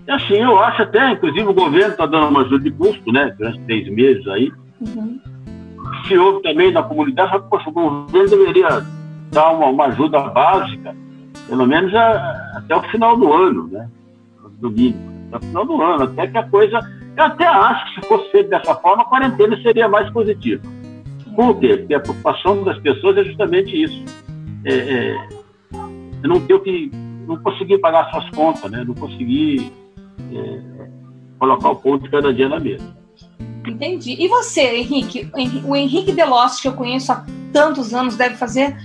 assim, 0.08 0.36
eu 0.36 0.60
acho 0.60 0.84
até, 0.84 1.12
inclusive 1.12 1.48
o 1.48 1.54
governo 1.54 1.92
está 1.92 2.06
dando 2.06 2.28
uma 2.28 2.42
ajuda 2.42 2.64
de 2.64 2.72
custo, 2.72 3.12
né, 3.12 3.34
durante 3.38 3.60
três 3.62 3.88
meses 3.90 4.28
aí. 4.28 4.52
Uhum. 4.82 5.20
Se 6.08 6.18
houve 6.18 6.44
também 6.44 6.72
na 6.72 6.84
comunidade, 6.84 7.32
só 7.32 7.40
que 7.40 7.70
o 7.70 7.72
governo 7.72 8.30
deveria 8.30 8.86
dar 9.32 9.52
uma, 9.52 9.68
uma 9.68 9.86
ajuda 9.86 10.20
básica, 10.30 10.96
pelo 11.48 11.66
menos 11.66 11.94
a, 11.96 12.54
até 12.56 12.76
o 12.76 12.84
final 12.84 13.18
do 13.18 13.34
ano, 13.34 13.68
né, 13.68 13.90
do 14.60 14.70
mínimo, 14.70 15.12
até 15.32 15.38
o 15.38 15.50
final 15.50 15.66
do 15.66 15.82
ano, 15.82 16.04
até 16.04 16.28
que 16.28 16.38
a 16.38 16.44
coisa. 16.44 16.80
Eu 17.18 17.24
até 17.24 17.48
acho 17.48 17.86
que 17.86 18.02
se 18.02 18.08
fosse 18.08 18.30
feito 18.30 18.50
dessa 18.50 18.76
forma, 18.76 19.04
a 19.04 19.06
quarentena 19.06 19.58
seria 19.62 19.88
mais 19.88 20.10
positiva. 20.12 20.62
Por 21.36 21.60
quê? 21.60 21.78
Porque 21.78 21.94
a 21.94 22.00
preocupação 22.00 22.64
das 22.64 22.80
pessoas 22.80 23.18
é 23.18 23.24
justamente 23.24 23.82
isso. 23.82 24.04
É, 24.64 24.74
é, 24.74 25.30
não 26.24 26.40
ter 26.40 26.54
o 26.54 26.60
que. 26.60 26.92
não 27.28 27.38
conseguir 27.38 27.78
pagar 27.80 28.10
suas 28.12 28.30
contas, 28.32 28.72
né? 28.72 28.84
Não 28.86 28.94
conseguir 28.94 29.72
é, 30.34 30.90
colocar 31.38 31.70
o 31.70 31.76
ponto 31.76 32.04
de 32.04 32.10
cada 32.10 32.34
dia 32.34 32.50
na 32.50 32.60
mesa. 32.60 32.96
Entendi. 33.68 34.16
E 34.20 34.28
você, 34.28 34.78
Henrique? 34.78 35.30
O 35.66 35.76
Henrique 35.76 36.12
Delosso, 36.12 36.62
que 36.62 36.68
eu 36.68 36.74
conheço 36.74 37.12
há 37.12 37.26
tantos 37.52 37.94
anos, 37.94 38.16
deve 38.16 38.36
fazer, 38.36 38.78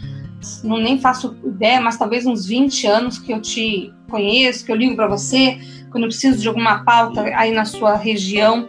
não 0.64 0.78
nem 0.78 0.98
faço 0.98 1.36
ideia, 1.44 1.80
mas 1.80 1.98
talvez 1.98 2.26
uns 2.26 2.46
20 2.46 2.86
anos 2.86 3.18
que 3.18 3.32
eu 3.32 3.40
te 3.40 3.92
conheço, 4.08 4.64
que 4.64 4.72
eu 4.72 4.76
ligo 4.76 4.96
para 4.96 5.06
você, 5.06 5.58
quando 5.90 6.04
eu 6.04 6.08
preciso 6.08 6.40
de 6.40 6.48
alguma 6.48 6.82
pauta 6.82 7.22
aí 7.22 7.52
na 7.52 7.64
sua 7.64 7.94
região. 7.96 8.68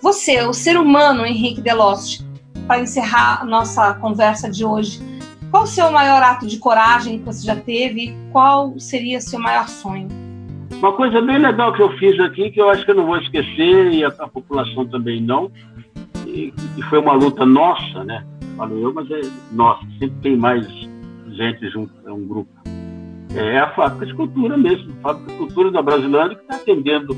Você, 0.00 0.42
o 0.42 0.52
ser 0.52 0.78
humano, 0.78 1.26
Henrique 1.26 1.60
Delosso, 1.60 2.26
para 2.70 2.82
encerrar 2.82 3.42
a 3.42 3.44
nossa 3.44 3.94
conversa 3.94 4.48
de 4.48 4.64
hoje, 4.64 5.00
qual 5.50 5.64
o 5.64 5.66
seu 5.66 5.90
maior 5.90 6.22
ato 6.22 6.46
de 6.46 6.56
coragem 6.56 7.18
que 7.18 7.24
você 7.24 7.44
já 7.44 7.56
teve? 7.56 8.14
Qual 8.30 8.78
seria 8.78 9.20
seu 9.20 9.40
maior 9.40 9.66
sonho? 9.66 10.06
Uma 10.74 10.92
coisa 10.92 11.20
bem 11.20 11.38
legal 11.38 11.72
que 11.72 11.82
eu 11.82 11.90
fiz 11.98 12.16
aqui, 12.20 12.48
que 12.52 12.60
eu 12.60 12.70
acho 12.70 12.84
que 12.84 12.92
eu 12.92 12.94
não 12.94 13.06
vou 13.06 13.16
esquecer, 13.16 13.90
e 13.92 14.04
a, 14.04 14.08
a 14.20 14.28
população 14.28 14.86
também 14.86 15.20
não, 15.20 15.50
e, 16.24 16.54
e, 16.76 16.82
foi 16.82 17.00
uma 17.00 17.14
luta 17.14 17.44
nossa, 17.44 18.04
né? 18.04 18.24
Falo 18.56 18.78
eu, 18.78 18.94
mas 18.94 19.10
é 19.10 19.20
nossa, 19.50 19.84
sempre 19.98 20.20
tem 20.22 20.36
mais 20.36 20.64
gente 21.32 21.68
junto, 21.70 21.92
é 22.06 22.12
um 22.12 22.24
grupo. 22.24 22.52
É 23.34 23.58
a 23.58 23.74
fábrica 23.74 24.06
de 24.06 24.14
cultura 24.14 24.56
mesmo, 24.56 24.92
a 25.00 25.08
fábrica 25.08 25.32
de 25.32 25.38
cultura 25.38 25.72
da 25.72 25.82
Brasilândia, 25.82 26.36
que 26.36 26.42
está 26.42 26.54
atendendo 26.54 27.16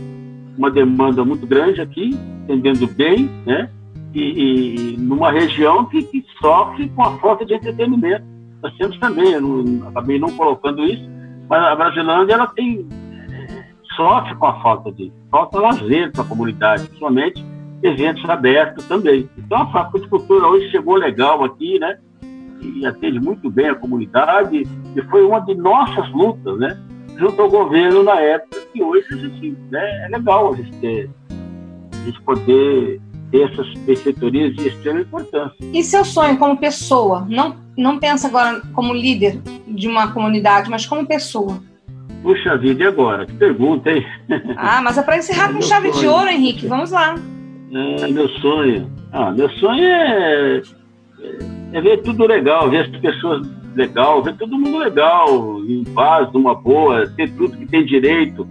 uma 0.56 0.70
demanda 0.70 1.22
muito 1.26 1.46
grande 1.46 1.82
aqui, 1.82 2.18
atendendo 2.44 2.86
bem, 2.86 3.30
né? 3.44 3.68
E, 4.14 4.94
e 4.94 4.96
numa 4.98 5.30
região 5.30 5.86
que, 5.86 6.02
que, 6.02 6.24
sofre 6.40 6.88
com 6.90 7.02
a 7.02 7.18
falta 7.18 7.46
de 7.46 7.54
entretenimento. 7.54 8.24
Nós 8.62 8.74
temos 8.76 8.98
também, 8.98 9.32
eu 9.32 9.40
não, 9.40 9.88
acabei 9.88 10.18
não 10.18 10.30
colocando 10.36 10.84
isso, 10.84 11.08
mas 11.48 11.62
a 11.64 11.74
Brasilândia 11.74 12.34
ela 12.34 12.46
tem 12.46 12.86
é, 13.30 13.64
sofre 13.96 14.34
com 14.36 14.46
a 14.46 14.62
falta 14.62 14.92
de 14.92 15.12
falta 15.30 15.58
lazer 15.58 16.12
para 16.12 16.22
a 16.22 16.26
comunidade, 16.26 16.84
principalmente 16.84 17.44
eventos 17.82 18.28
abertos 18.28 18.86
também. 18.86 19.28
Então 19.36 19.62
a 19.62 19.72
fábrica 19.72 20.00
de 20.00 20.08
cultura 20.08 20.46
hoje 20.46 20.70
chegou 20.70 20.94
legal 20.94 21.42
aqui, 21.44 21.78
né? 21.78 21.98
E 22.60 22.86
atende 22.86 23.18
muito 23.18 23.50
bem 23.50 23.68
a 23.68 23.74
comunidade 23.74 24.62
e 24.94 25.02
foi 25.10 25.24
uma 25.24 25.40
de 25.40 25.54
nossas 25.54 26.08
lutas, 26.12 26.58
né? 26.58 26.78
Junto 27.18 27.42
ao 27.42 27.50
governo 27.50 28.02
na 28.02 28.20
época, 28.20 28.60
que 28.72 28.82
hoje 28.82 29.06
a 29.10 29.16
gente, 29.16 29.56
né, 29.70 30.06
é 30.06 30.08
legal 30.08 30.52
a 30.52 30.56
gente 30.56 30.72
ter, 30.78 31.10
a 31.92 32.04
gente 32.06 32.22
poder 32.22 33.00
ter 33.32 33.50
essas 33.50 33.66
benfeitorias 33.78 34.54
de 34.54 34.68
extrema 34.68 35.00
importância. 35.00 35.56
E 35.72 35.82
seu 35.82 36.04
sonho 36.04 36.36
como 36.38 36.56
pessoa? 36.58 37.26
Não, 37.28 37.56
não 37.76 37.98
pensa 37.98 38.28
agora 38.28 38.60
como 38.74 38.92
líder 38.94 39.40
de 39.66 39.88
uma 39.88 40.12
comunidade, 40.12 40.70
mas 40.70 40.86
como 40.86 41.06
pessoa. 41.06 41.60
Puxa 42.22 42.56
vida, 42.56 42.84
e 42.84 42.86
agora? 42.86 43.26
Que 43.26 43.32
pergunta, 43.32 43.90
hein? 43.90 44.06
Ah, 44.56 44.80
mas 44.82 44.96
é 44.98 45.02
para 45.02 45.16
encerrar 45.16 45.50
é 45.50 45.54
com 45.54 45.62
chave 45.62 45.88
sonho. 45.88 46.00
de 46.00 46.08
ouro, 46.08 46.28
Henrique. 46.28 46.66
Vamos 46.68 46.92
lá. 46.92 47.16
É, 47.72 48.06
meu 48.06 48.28
sonho. 48.28 48.92
Ah, 49.10 49.32
meu 49.32 49.48
sonho 49.50 49.82
é, 49.82 50.62
é 51.72 51.80
ver 51.80 52.02
tudo 52.02 52.26
legal, 52.26 52.70
ver 52.70 52.82
as 52.82 53.00
pessoas 53.00 53.48
legal, 53.74 54.22
ver 54.22 54.36
todo 54.36 54.58
mundo 54.58 54.78
legal, 54.78 55.58
em 55.66 55.82
paz, 55.94 56.30
numa 56.32 56.54
boa, 56.54 57.08
ter 57.16 57.30
tudo 57.32 57.56
que 57.56 57.66
tem 57.66 57.84
direito, 57.84 58.46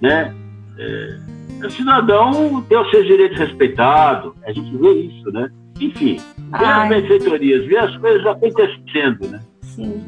né? 0.00 0.34
É, 0.78 1.18
o 1.66 1.70
cidadão 1.70 2.62
ter 2.68 2.76
os 2.76 2.90
seus 2.90 3.06
direitos 3.06 3.38
respeitados, 3.38 4.32
a 4.44 4.52
gente 4.52 4.76
vê 4.76 4.92
isso, 4.92 5.30
né? 5.32 5.50
Enfim, 5.80 6.20
Ai. 6.52 6.82
as 6.82 6.88
benfeitorias, 6.88 7.66
ver 7.66 7.78
as 7.78 7.96
coisas 7.96 8.26
acontecendo, 8.26 9.28
né? 9.28 9.40
Sim. 9.62 10.02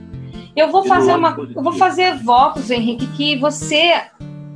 Eu 0.57 0.71
vou 0.71 0.85
fazer 0.85 1.15
uma, 1.15 1.37
eu 1.55 1.63
vou 1.63 1.73
fazer 1.73 2.15
votos, 2.23 2.71
Henrique, 2.71 3.07
que 3.09 3.37
você 3.39 4.03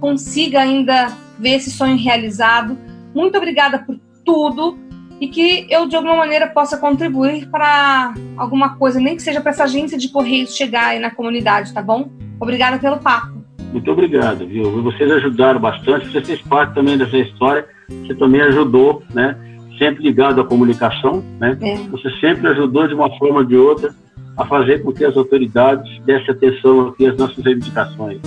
consiga 0.01 0.61
ainda 0.61 1.09
ver 1.39 1.57
esse 1.57 1.71
sonho 1.71 1.97
realizado. 1.97 2.79
Muito 3.15 3.37
obrigada 3.37 3.81
por 3.81 3.99
tudo 4.25 4.79
e 5.21 5.27
que 5.29 5.67
eu 5.69 5.89
de 5.89 5.97
alguma 5.97 6.17
maneira 6.17 6.47
possa 6.47 6.79
contribuir 6.79 7.49
para 7.49 8.15
alguma 8.37 8.77
coisa, 8.77 9.01
nem 9.01 9.17
que 9.17 9.23
seja 9.23 9.41
para 9.41 9.51
essa 9.51 9.65
agência 9.65 9.99
de 9.99 10.09
correios 10.09 10.55
chegar 10.55 10.89
aí 10.89 11.01
na 11.01 11.11
comunidade, 11.11 11.73
tá 11.73 11.83
bom? 11.83 12.09
Obrigada 12.39 12.79
pelo 12.79 12.99
papo. 12.99 13.38
Muito 13.73 13.91
obrigado, 13.91 14.47
viu? 14.47 14.83
Vocês 14.83 15.11
ajudaram 15.11 15.61
bastante, 15.61 16.11
você 16.11 16.21
fez 16.21 16.41
parte 16.43 16.75
também 16.75 16.97
dessa 16.97 17.17
história, 17.17 17.67
você 17.89 18.15
também 18.15 18.41
ajudou, 18.43 19.03
né? 19.13 19.37
Sempre 19.79 20.03
ligado 20.03 20.41
à 20.41 20.45
comunicação, 20.45 21.23
né? 21.39 21.57
É. 21.61 21.77
Você 21.89 22.11
sempre 22.19 22.49
ajudou 22.49 22.89
de 22.89 22.95
uma 22.95 23.11
forma 23.19 23.41
ou 23.41 23.45
de 23.45 23.57
outra 23.57 23.95
a 24.37 24.45
fazer 24.47 24.83
com 24.83 24.93
que 24.93 25.05
as 25.05 25.17
autoridades 25.17 26.01
dessem 26.05 26.35
atenção 26.35 26.89
aqui 26.89 27.07
às 27.07 27.17
nossas 27.17 27.45
reivindicações. 27.45 28.19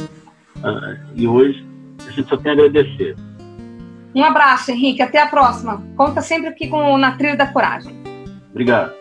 Uh, 0.58 0.98
e 1.16 1.28
hoje 1.28 1.66
a 2.08 2.12
gente 2.12 2.30
só 2.30 2.38
tem 2.38 2.52
a 2.52 2.54
agradecer. 2.54 3.16
Um 4.14 4.24
abraço, 4.24 4.72
Henrique. 4.72 5.02
Até 5.02 5.22
a 5.22 5.28
próxima. 5.28 5.82
Conta 5.96 6.22
sempre 6.22 6.50
aqui 6.50 6.68
com 6.68 6.94
o 6.94 6.98
Na 6.98 7.14
Trilha 7.14 7.38
da 7.38 7.48
Coragem. 7.48 7.96
Obrigado. 8.52 9.01